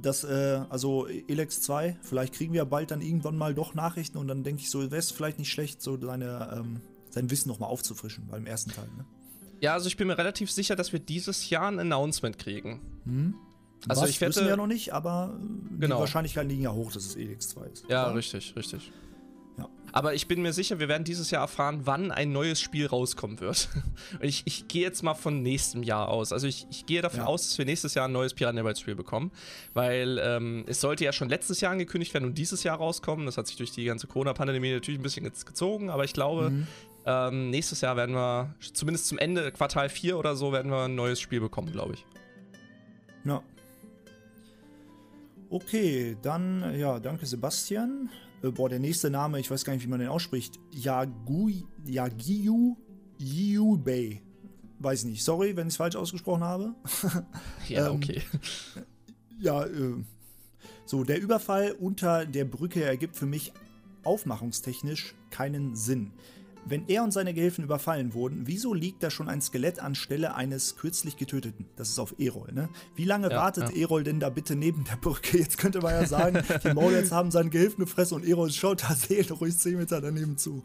[0.01, 4.27] Das, äh, also Elex 2, vielleicht kriegen wir bald dann irgendwann mal doch Nachrichten und
[4.27, 6.81] dann denke ich so, wäre es vielleicht nicht schlecht, so seine ähm,
[7.11, 8.89] sein Wissen nochmal aufzufrischen beim ersten Teil.
[8.97, 9.05] Ne?
[9.61, 12.81] Ja, also ich bin mir relativ sicher, dass wir dieses Jahr ein Announcement kriegen.
[13.05, 13.35] Hm.
[13.87, 15.39] Also Was, ich wette, wissen wir ja noch nicht, aber
[15.79, 15.95] genau.
[15.95, 17.85] die Wahrscheinlichkeiten liegen ja hoch, dass es Elix 2 ist.
[17.89, 18.15] Ja, oder?
[18.15, 18.91] richtig, richtig.
[19.57, 19.67] Ja.
[19.91, 23.39] Aber ich bin mir sicher, wir werden dieses Jahr erfahren, wann ein neues Spiel rauskommen
[23.39, 23.69] wird.
[24.13, 26.31] Und ich, ich gehe jetzt mal von nächstem Jahr aus.
[26.31, 27.25] Also ich, ich gehe davon ja.
[27.25, 29.31] aus, dass wir nächstes Jahr ein neues Piranha Bytes Spiel bekommen.
[29.73, 33.25] Weil ähm, es sollte ja schon letztes Jahr angekündigt werden und dieses Jahr rauskommen.
[33.25, 35.89] Das hat sich durch die ganze Corona-Pandemie natürlich ein bisschen gezogen.
[35.89, 36.67] Aber ich glaube, mhm.
[37.05, 40.95] Ähm, nächstes Jahr werden wir, zumindest zum Ende Quartal 4 oder so, werden wir ein
[40.95, 42.05] neues Spiel bekommen, glaube ich.
[43.25, 43.41] Ja.
[45.49, 48.09] Okay, dann, ja, danke Sebastian.
[48.43, 50.59] Äh, boah, der nächste Name, ich weiß gar nicht, wie man den ausspricht.
[50.71, 52.77] Yagiyu
[53.17, 54.21] Yubei.
[54.79, 55.23] Weiß nicht.
[55.23, 56.73] Sorry, wenn ich es falsch ausgesprochen habe.
[57.67, 58.21] ja, ähm, okay.
[59.39, 60.03] Ja, äh,
[60.85, 63.53] so, der Überfall unter der Brücke ergibt für mich
[64.03, 66.11] aufmachungstechnisch keinen Sinn.
[66.65, 70.75] Wenn er und seine Gehilfen überfallen wurden, wieso liegt da schon ein Skelett anstelle eines
[70.75, 71.65] kürzlich getöteten?
[71.75, 72.69] Das ist auf Erol, ne?
[72.95, 73.81] Wie lange ja, wartet ja.
[73.81, 75.37] Erol denn da bitte neben der Brücke?
[75.37, 78.95] Jetzt könnte man ja sagen, die Maulets haben seinen Gehilfen gefressen und Erol schaut da
[79.33, 80.61] ruhig 10 Meter daneben zu.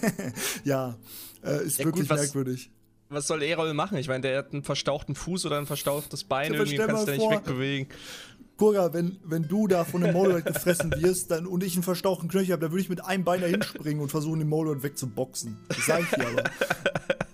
[0.64, 0.96] ja,
[1.44, 2.70] äh, ist ja, wirklich gut, was, merkwürdig.
[3.10, 3.96] Was soll Erol machen?
[3.96, 7.30] Ich meine, der hat einen verstauchten Fuß oder ein verstauchtes Bein, irgendwie kannst du nicht
[7.30, 7.88] wegbewegen.
[8.58, 12.28] Kurga, wenn, wenn du da von einem Moloid gefressen wirst dann, und ich einen verstauchten
[12.28, 15.56] Knöchel habe, dann würde ich mit einem Bein da hinspringen und versuchen, den Moloid wegzuboxen.
[15.68, 16.42] Das sage ich dir aber.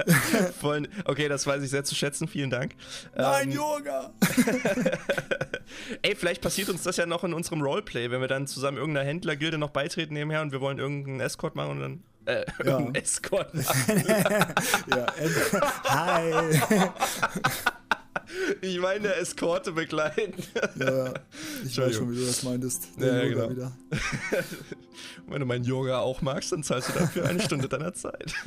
[0.60, 2.28] Voll, okay, das weiß ich sehr zu schätzen.
[2.28, 2.74] Vielen Dank.
[3.16, 4.12] Nein, ähm, Yoga!
[6.02, 9.06] Ey, vielleicht passiert uns das ja noch in unserem Roleplay, wenn wir dann zusammen irgendeiner
[9.06, 12.02] Händlergilde noch beitreten nebenher und wir wollen irgendeinen Escort machen und dann.
[12.26, 12.86] Äh, ja.
[12.92, 15.06] Escort ja,
[15.84, 16.90] hi!
[18.60, 20.34] Ich meine Eskorte begleiten.
[20.78, 21.14] Ja, ja.
[21.64, 22.88] Ich weiß schon, wie du das meintest.
[22.98, 23.50] Ja, ja genau.
[23.50, 23.72] Wieder.
[25.28, 28.34] Wenn du meinen Yoga auch magst, dann zahlst du dafür eine Stunde deiner Zeit.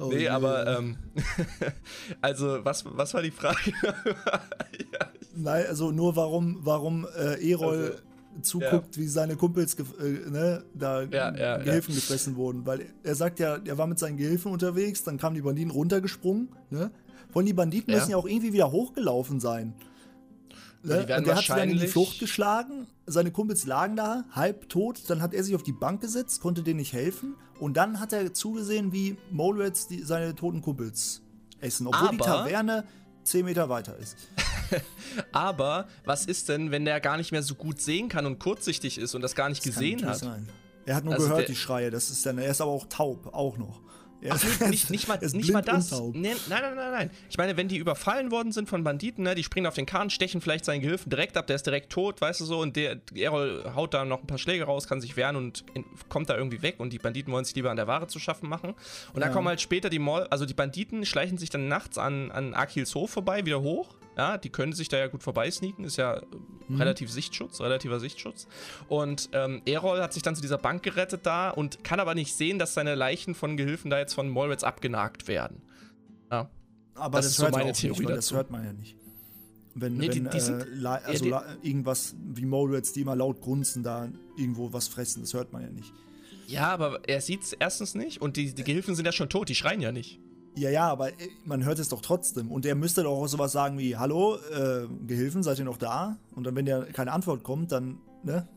[0.00, 0.36] Oh, nee, yeah.
[0.36, 0.96] aber ähm,
[2.20, 3.72] also was, was war die Frage?
[3.82, 5.12] ja.
[5.34, 7.98] Nein, also nur warum, warum äh, Erol also,
[8.42, 9.02] zuguckt, ja.
[9.02, 12.66] wie seine Kumpels äh, ne, da ja, ja, Gehilfen gefressen wurden.
[12.66, 16.48] Weil er sagt ja, er war mit seinen Gehilfen unterwegs, dann kamen die Banditen runtergesprungen,
[16.70, 16.90] ne?
[17.30, 19.74] Von die Banditen müssen ja auch irgendwie wieder hochgelaufen sein.
[20.82, 21.00] Ne?
[21.00, 25.02] Und der hat sich dann in die Flucht geschlagen, seine Kumpels lagen da, halb tot,
[25.08, 28.12] dann hat er sich auf die Bank gesetzt, konnte denen nicht helfen und dann hat
[28.12, 31.20] er zugesehen, wie Molreds seine toten Kumpels
[31.60, 32.84] essen, obwohl Aber die Taverne
[33.28, 34.16] 10 Meter weiter ist.
[35.32, 38.98] Aber was ist denn, wenn der gar nicht mehr so gut sehen kann und kurzsichtig
[38.98, 40.18] ist und das gar nicht das gesehen hat?
[40.18, 40.48] Sein.
[40.84, 43.34] Er hat nur also gehört, die Schreie, das ist dann, er ist aber auch taub,
[43.34, 43.80] auch noch.
[44.28, 45.90] Ach, nicht, nicht, mal, nicht mal das.
[45.90, 47.10] Nee, nein, nein, nein, nein.
[47.30, 50.10] Ich meine, wenn die überfallen worden sind von Banditen, ne, die springen auf den Kahn,
[50.10, 53.00] stechen vielleicht seinen Gehilfen direkt ab, der ist direkt tot, weißt du so, und der
[53.14, 56.36] Errol haut da noch ein paar Schläge raus, kann sich wehren und in, kommt da
[56.36, 58.70] irgendwie weg und die Banditen wollen sich lieber an der Ware zu schaffen machen.
[58.70, 59.26] Und ja.
[59.26, 62.54] dann kommen halt später die Mall, also die Banditen schleichen sich dann nachts an, an
[62.54, 66.20] Akils Hof vorbei, wieder hoch ja, die können sich da ja gut vorbeisneaken, ist ja
[66.66, 66.76] mhm.
[66.76, 68.48] relativ Sichtschutz, relativer Sichtschutz.
[68.88, 72.34] Und ähm, Erol hat sich dann zu dieser Bank gerettet da und kann aber nicht
[72.34, 75.62] sehen, dass seine Leichen von Gehilfen da jetzt von Molrets abgenagt werden.
[76.32, 76.50] Ja.
[76.96, 78.16] Aber das, das ist so meine Theorie nicht, dazu.
[78.16, 78.96] Das hört man ja nicht.
[79.76, 83.14] Wenn, nee, wenn die, die sind, äh, also ja, die, irgendwas wie Molrets, die immer
[83.14, 85.92] laut grunzen, da irgendwo was fressen, das hört man ja nicht.
[86.48, 89.48] Ja, aber er sieht es erstens nicht und die, die Gehilfen sind ja schon tot,
[89.48, 90.18] die schreien ja nicht.
[90.58, 92.50] Ja, ja, aber äh, man hört es doch trotzdem.
[92.50, 96.16] Und er müsste doch auch sowas sagen wie, hallo, äh, Gehilfen, seid ihr noch da?
[96.34, 98.48] Und dann, wenn der keine Antwort kommt, dann, ne?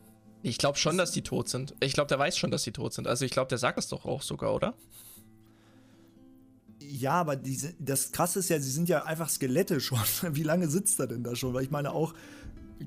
[0.44, 1.76] Ich glaube schon, dass die tot sind.
[1.80, 3.08] Ich glaube, der weiß schon, dass die tot sind.
[3.08, 4.74] Also ich glaube, der sagt es doch auch sogar, oder?
[6.80, 10.00] Ja, aber die, das Krasse ist ja, sie sind ja einfach Skelette schon.
[10.32, 11.54] Wie lange sitzt er denn da schon?
[11.54, 12.16] Weil ich meine auch,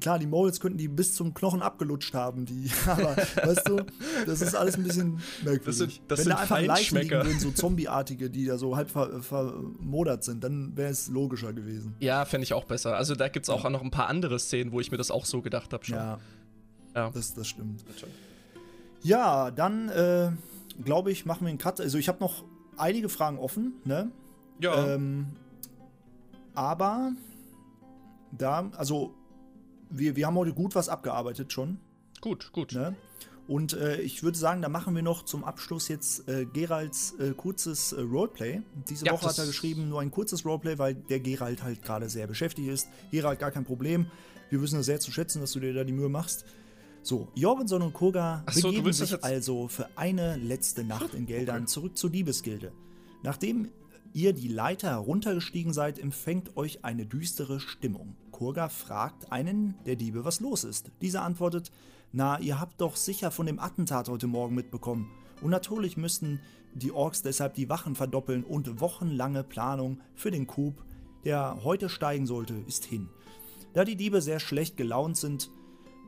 [0.00, 3.84] klar, die Moles könnten die bis zum Knochen abgelutscht haben, die, aber weißt du,
[4.26, 5.64] das ist alles ein bisschen merkwürdig.
[5.64, 8.90] Das sind, das Wenn da einfach Leichen liegen würden, so Zombieartige, die da so halb
[8.90, 11.94] ver, vermodert sind, dann wäre es logischer gewesen.
[12.00, 12.96] Ja, fände ich auch besser.
[12.96, 13.70] Also da gibt es auch ja.
[13.70, 15.96] noch ein paar andere Szenen, wo ich mir das auch so gedacht habe schon.
[15.96, 16.18] Ja,
[16.94, 17.10] ja.
[17.10, 17.84] Das, das stimmt.
[19.02, 20.30] Ja, dann äh,
[20.82, 21.80] glaube ich, machen wir einen Cut.
[21.80, 22.44] Also ich habe noch
[22.76, 24.10] einige Fragen offen, ne?
[24.60, 24.94] Ja.
[24.94, 25.26] Ähm,
[26.54, 27.12] aber
[28.32, 29.14] da, also
[29.98, 31.78] wir, wir haben heute gut was abgearbeitet schon.
[32.20, 32.72] Gut, gut.
[32.72, 32.96] Ne?
[33.46, 37.32] Und äh, ich würde sagen, da machen wir noch zum Abschluss jetzt äh, Geralds äh,
[37.32, 38.62] kurzes äh, Roleplay.
[38.88, 42.08] Diese ja, Woche hat er geschrieben, nur ein kurzes Roleplay, weil der Gerald halt gerade
[42.08, 42.88] sehr beschäftigt ist.
[43.10, 44.06] Gerald, gar kein Problem.
[44.48, 46.46] Wir wissen es sehr zu schätzen, dass du dir da die Mühe machst.
[47.02, 51.66] So, Jorgenson und Koga so, begeben sich also für eine letzte Nacht in Geldern okay.
[51.66, 52.72] zurück zur Diebesgilde.
[53.22, 53.68] Nachdem
[54.14, 58.16] ihr die Leiter heruntergestiegen seid, empfängt euch eine düstere Stimmung.
[58.34, 60.90] Kurga fragt einen der Diebe, was los ist.
[61.00, 61.70] Dieser antwortet,
[62.10, 65.08] na, ihr habt doch sicher von dem Attentat heute Morgen mitbekommen.
[65.40, 66.40] Und natürlich müssten
[66.74, 70.74] die Orks deshalb die Wachen verdoppeln und wochenlange Planung für den Coup,
[71.24, 73.08] der heute steigen sollte, ist hin.
[73.72, 75.48] Da die Diebe sehr schlecht gelaunt sind,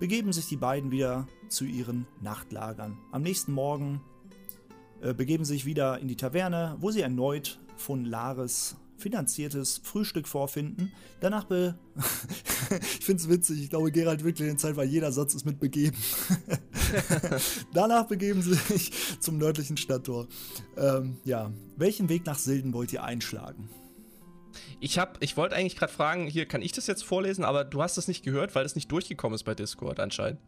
[0.01, 2.99] begeben sich die beiden wieder zu ihren Nachtlagern.
[3.13, 4.01] Am nächsten Morgen
[5.01, 10.93] äh, begeben sich wieder in die Taverne, wo sie erneut von Laris finanziertes Frühstück vorfinden.
[11.21, 11.79] Danach be.
[12.99, 15.61] ich finde es witzig, ich glaube, Gerald wirklich in Zeit, weil jeder Satz ist mit
[15.61, 15.97] begeben.
[17.75, 20.27] Danach begeben sie sich zum nördlichen Stadttor.
[20.77, 23.69] Ähm, ja, welchen Weg nach Silden wollt ihr einschlagen?
[24.81, 27.83] Ich habe, ich wollte eigentlich gerade fragen, hier kann ich das jetzt vorlesen, aber du
[27.83, 30.41] hast es nicht gehört, weil es nicht durchgekommen ist bei Discord anscheinend.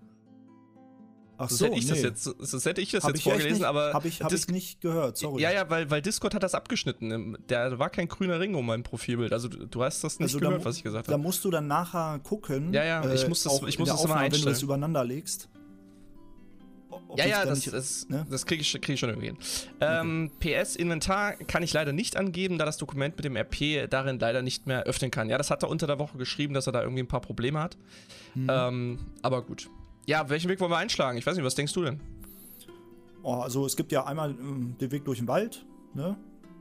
[1.40, 1.90] Ach so, hätte ich nee.
[1.90, 3.92] das jetzt, das hätte ich das hab jetzt ich vorgelesen, nicht, aber.
[3.92, 5.40] Habe ich, hab ich nicht gehört, sorry.
[5.40, 7.38] Ja, ja, weil, weil Discord hat das abgeschnitten.
[7.46, 9.32] Da war kein grüner Ring um mein Profilbild.
[9.32, 11.16] Also du hast das nicht also gehört, da, was ich gesagt habe.
[11.16, 12.74] Da musst du dann nachher gucken.
[12.74, 14.46] Ja, ja, ich muss das, äh, ich muss das Aufnahme, mal einstellen.
[14.46, 15.48] Wenn du das übereinander legst.
[17.16, 18.26] ja, ja, das, das, ne?
[18.28, 19.38] das kriege ich, krieg ich schon irgendwie hin.
[19.80, 20.60] Ähm, okay.
[20.60, 24.42] PS, Inventar kann ich leider nicht angeben, da das Dokument mit dem RP darin leider
[24.42, 25.30] nicht mehr öffnen kann.
[25.30, 27.60] Ja, das hat er unter der Woche geschrieben, dass er da irgendwie ein paar Probleme
[27.60, 27.76] hat.
[28.34, 28.50] Mhm.
[28.50, 29.70] Ähm, aber gut.
[30.08, 31.18] Ja, welchen Weg wollen wir einschlagen?
[31.18, 32.00] Ich weiß nicht, was denkst du denn?
[33.22, 36.16] Oh, also es gibt ja einmal ähm, den Weg durch den Wald, ne?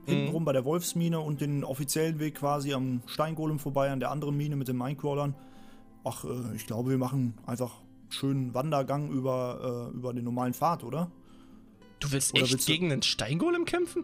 [0.06, 0.46] Hintenrum mhm.
[0.46, 4.58] bei der Wolfsmine und den offiziellen Weg quasi am Steingolem vorbei, an der anderen Mine
[4.58, 5.34] mit den Minecrawlern.
[6.04, 10.54] Ach, äh, ich glaube, wir machen einfach einen schönen Wandergang über, äh, über den normalen
[10.54, 11.10] Pfad, oder?
[12.02, 12.74] Du willst oder echt willst du...
[12.74, 14.04] gegen den Steingolem kämpfen?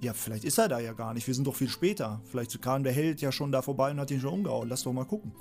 [0.00, 1.28] Ja, vielleicht ist er da ja gar nicht.
[1.28, 2.20] Wir sind doch viel später.
[2.24, 4.68] Vielleicht kam der Held ja schon da vorbei und hat ihn schon umgehauen.
[4.68, 5.32] Lass doch mal gucken.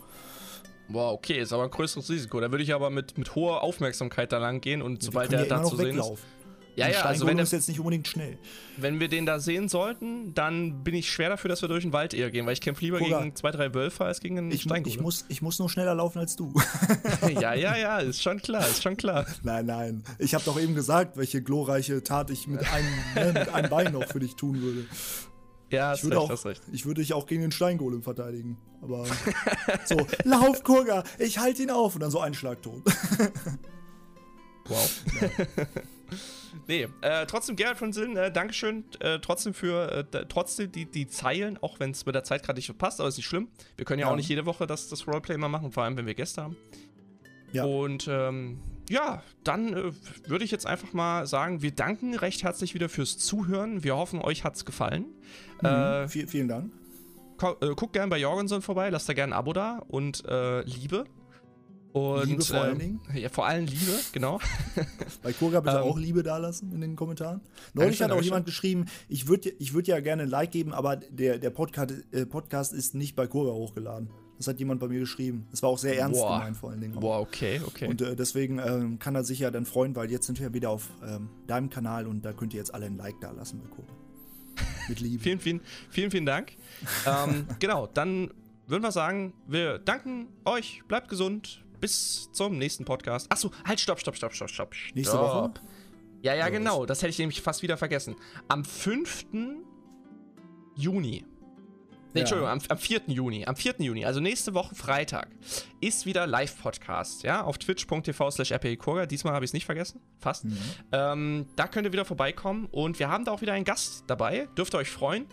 [0.94, 2.40] Boah, okay, ist aber ein größeres Risiko.
[2.40, 5.46] Da würde ich aber mit, mit hoher Aufmerksamkeit da lang gehen und ja, sobald er
[5.46, 6.14] da zu sehen ist.
[6.76, 8.38] Ja, ja, also wenn der ist jetzt nicht unbedingt schnell.
[8.78, 11.94] Wenn wir den da sehen sollten, dann bin ich schwer dafür, dass wir durch den
[11.94, 14.52] Wald eher gehen, weil ich kämpfe lieber Koga, gegen zwei, drei Wölfe als gegen einen
[14.52, 16.54] ich, Ich muss, ich muss nur schneller laufen als du.
[17.40, 19.26] ja, ja, ja, ist schon klar, ist schon klar.
[19.44, 20.04] Nein, nein.
[20.18, 23.94] Ich habe doch eben gesagt, welche glorreiche Tat ich mit einem, ne, mit einem Bein
[23.94, 24.86] noch für dich tun würde.
[25.74, 26.62] Ja, ich würde recht, auch, recht.
[26.72, 28.58] Ich würde dich auch gegen den Steingolem verteidigen.
[28.82, 29.06] Aber
[29.86, 32.84] so, lauf, Kurga, ich halte ihn auf und dann so ein Schlag tot.
[34.66, 35.04] wow.
[35.20, 35.30] Ja.
[36.68, 41.08] nee, äh, trotzdem, Gerhard von Sillen, äh, Dankeschön äh, trotzdem für äh, trotzdem die, die
[41.08, 43.48] Zeilen, auch wenn es mit der Zeit gerade nicht passt, aber ist nicht schlimm.
[43.76, 45.98] Wir können ja, ja, auch nicht jede Woche das, das Roleplay mal machen, vor allem
[45.98, 46.56] wenn wir Gäste haben.
[47.52, 47.64] Ja.
[47.66, 48.60] Und ähm,
[48.90, 49.92] ja, dann äh,
[50.28, 53.84] würde ich jetzt einfach mal sagen, wir danken recht herzlich wieder fürs Zuhören.
[53.84, 55.06] Wir hoffen, euch hat es gefallen.
[55.62, 56.72] Mhm, äh, vielen, vielen Dank.
[57.62, 61.06] Äh, guckt gerne bei Jorgensen vorbei, lasst da gerne ein Abo da und äh, Liebe.
[61.94, 63.02] Und, Liebe vor allen Dingen.
[63.14, 64.40] Ja, vor allem Liebe, genau.
[65.22, 67.42] Bei Koga bitte ähm, auch Liebe dalassen in den Kommentaren.
[67.76, 70.96] Neulich hat auch jemand geschrieben, ich würde ich würd ja gerne ein Like geben, aber
[70.96, 74.10] der, der Podcast, äh, Podcast ist nicht bei Koga hochgeladen.
[74.44, 75.48] Das hat jemand bei mir geschrieben.
[75.52, 76.40] Das war auch sehr ernst Boah.
[76.40, 77.00] gemeint vor allen Dingen.
[77.00, 77.88] Boah, okay, okay.
[77.88, 80.70] Und äh, deswegen ähm, kann er sich ja dann freuen, weil jetzt sind wir wieder
[80.70, 83.70] auf ähm, deinem Kanal und da könnt ihr jetzt alle ein Like da lassen bei
[83.70, 83.94] Koga.
[84.90, 85.24] Mit Liebe.
[85.24, 86.58] vielen, vielen, vielen, vielen Dank.
[87.08, 88.32] ähm, genau, dann
[88.68, 93.32] würden wir sagen, wir danken euch, bleibt gesund, bis zum nächsten Podcast.
[93.32, 94.74] Achso, halt, stopp, stopp, stopp, stopp, stopp.
[94.94, 95.54] Nächste Woche?
[96.22, 98.18] Ja, ja, genau, das hätte ich nämlich fast wieder vergessen.
[98.50, 99.26] Am 5.
[100.76, 101.24] Juni
[102.14, 102.22] Nee, ja.
[102.22, 103.02] Entschuldigung, am, am 4.
[103.08, 103.46] Juni.
[103.46, 103.76] Am 4.
[103.80, 105.30] Juni, also nächste Woche Freitag,
[105.82, 108.54] ist wieder Live-Podcast, ja, auf twitch.tv slash.
[109.10, 110.46] Diesmal habe ich es nicht vergessen, fast.
[110.46, 110.58] Mhm.
[110.92, 114.48] Ähm, da könnt ihr wieder vorbeikommen und wir haben da auch wieder einen Gast dabei.
[114.58, 115.26] Dürft ihr euch freuen.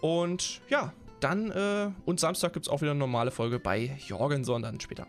[0.00, 4.62] Und ja, dann, äh, und Samstag gibt es auch wieder eine normale Folge bei Jorgenson
[4.62, 5.06] dann später.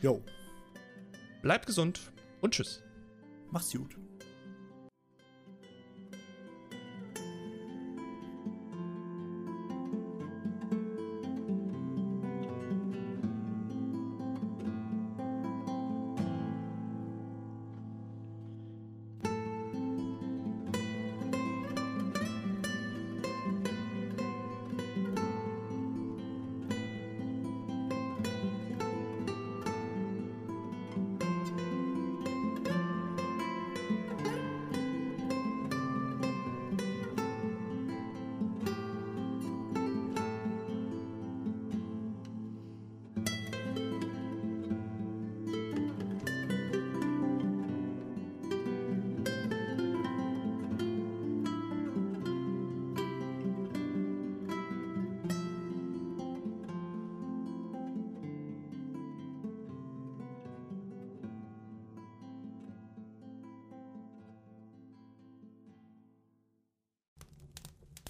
[0.00, 0.22] Jo.
[1.42, 2.00] Bleibt gesund
[2.40, 2.82] und tschüss.
[3.50, 3.96] Macht's gut.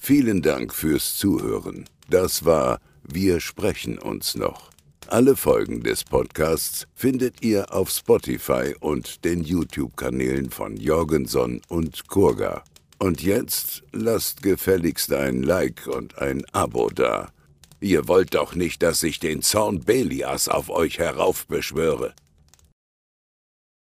[0.08, 1.84] Vielen Dank fürs Zuhören.
[2.08, 4.70] Das war Wir sprechen uns noch.
[5.08, 12.62] Alle Folgen des Podcasts findet ihr auf Spotify und den YouTube-Kanälen von Jorgenson und Kurga.
[13.00, 17.32] Und jetzt lasst gefälligst ein Like und ein Abo da.
[17.80, 22.14] Ihr wollt doch nicht, dass ich den Zorn Belias auf euch heraufbeschwöre.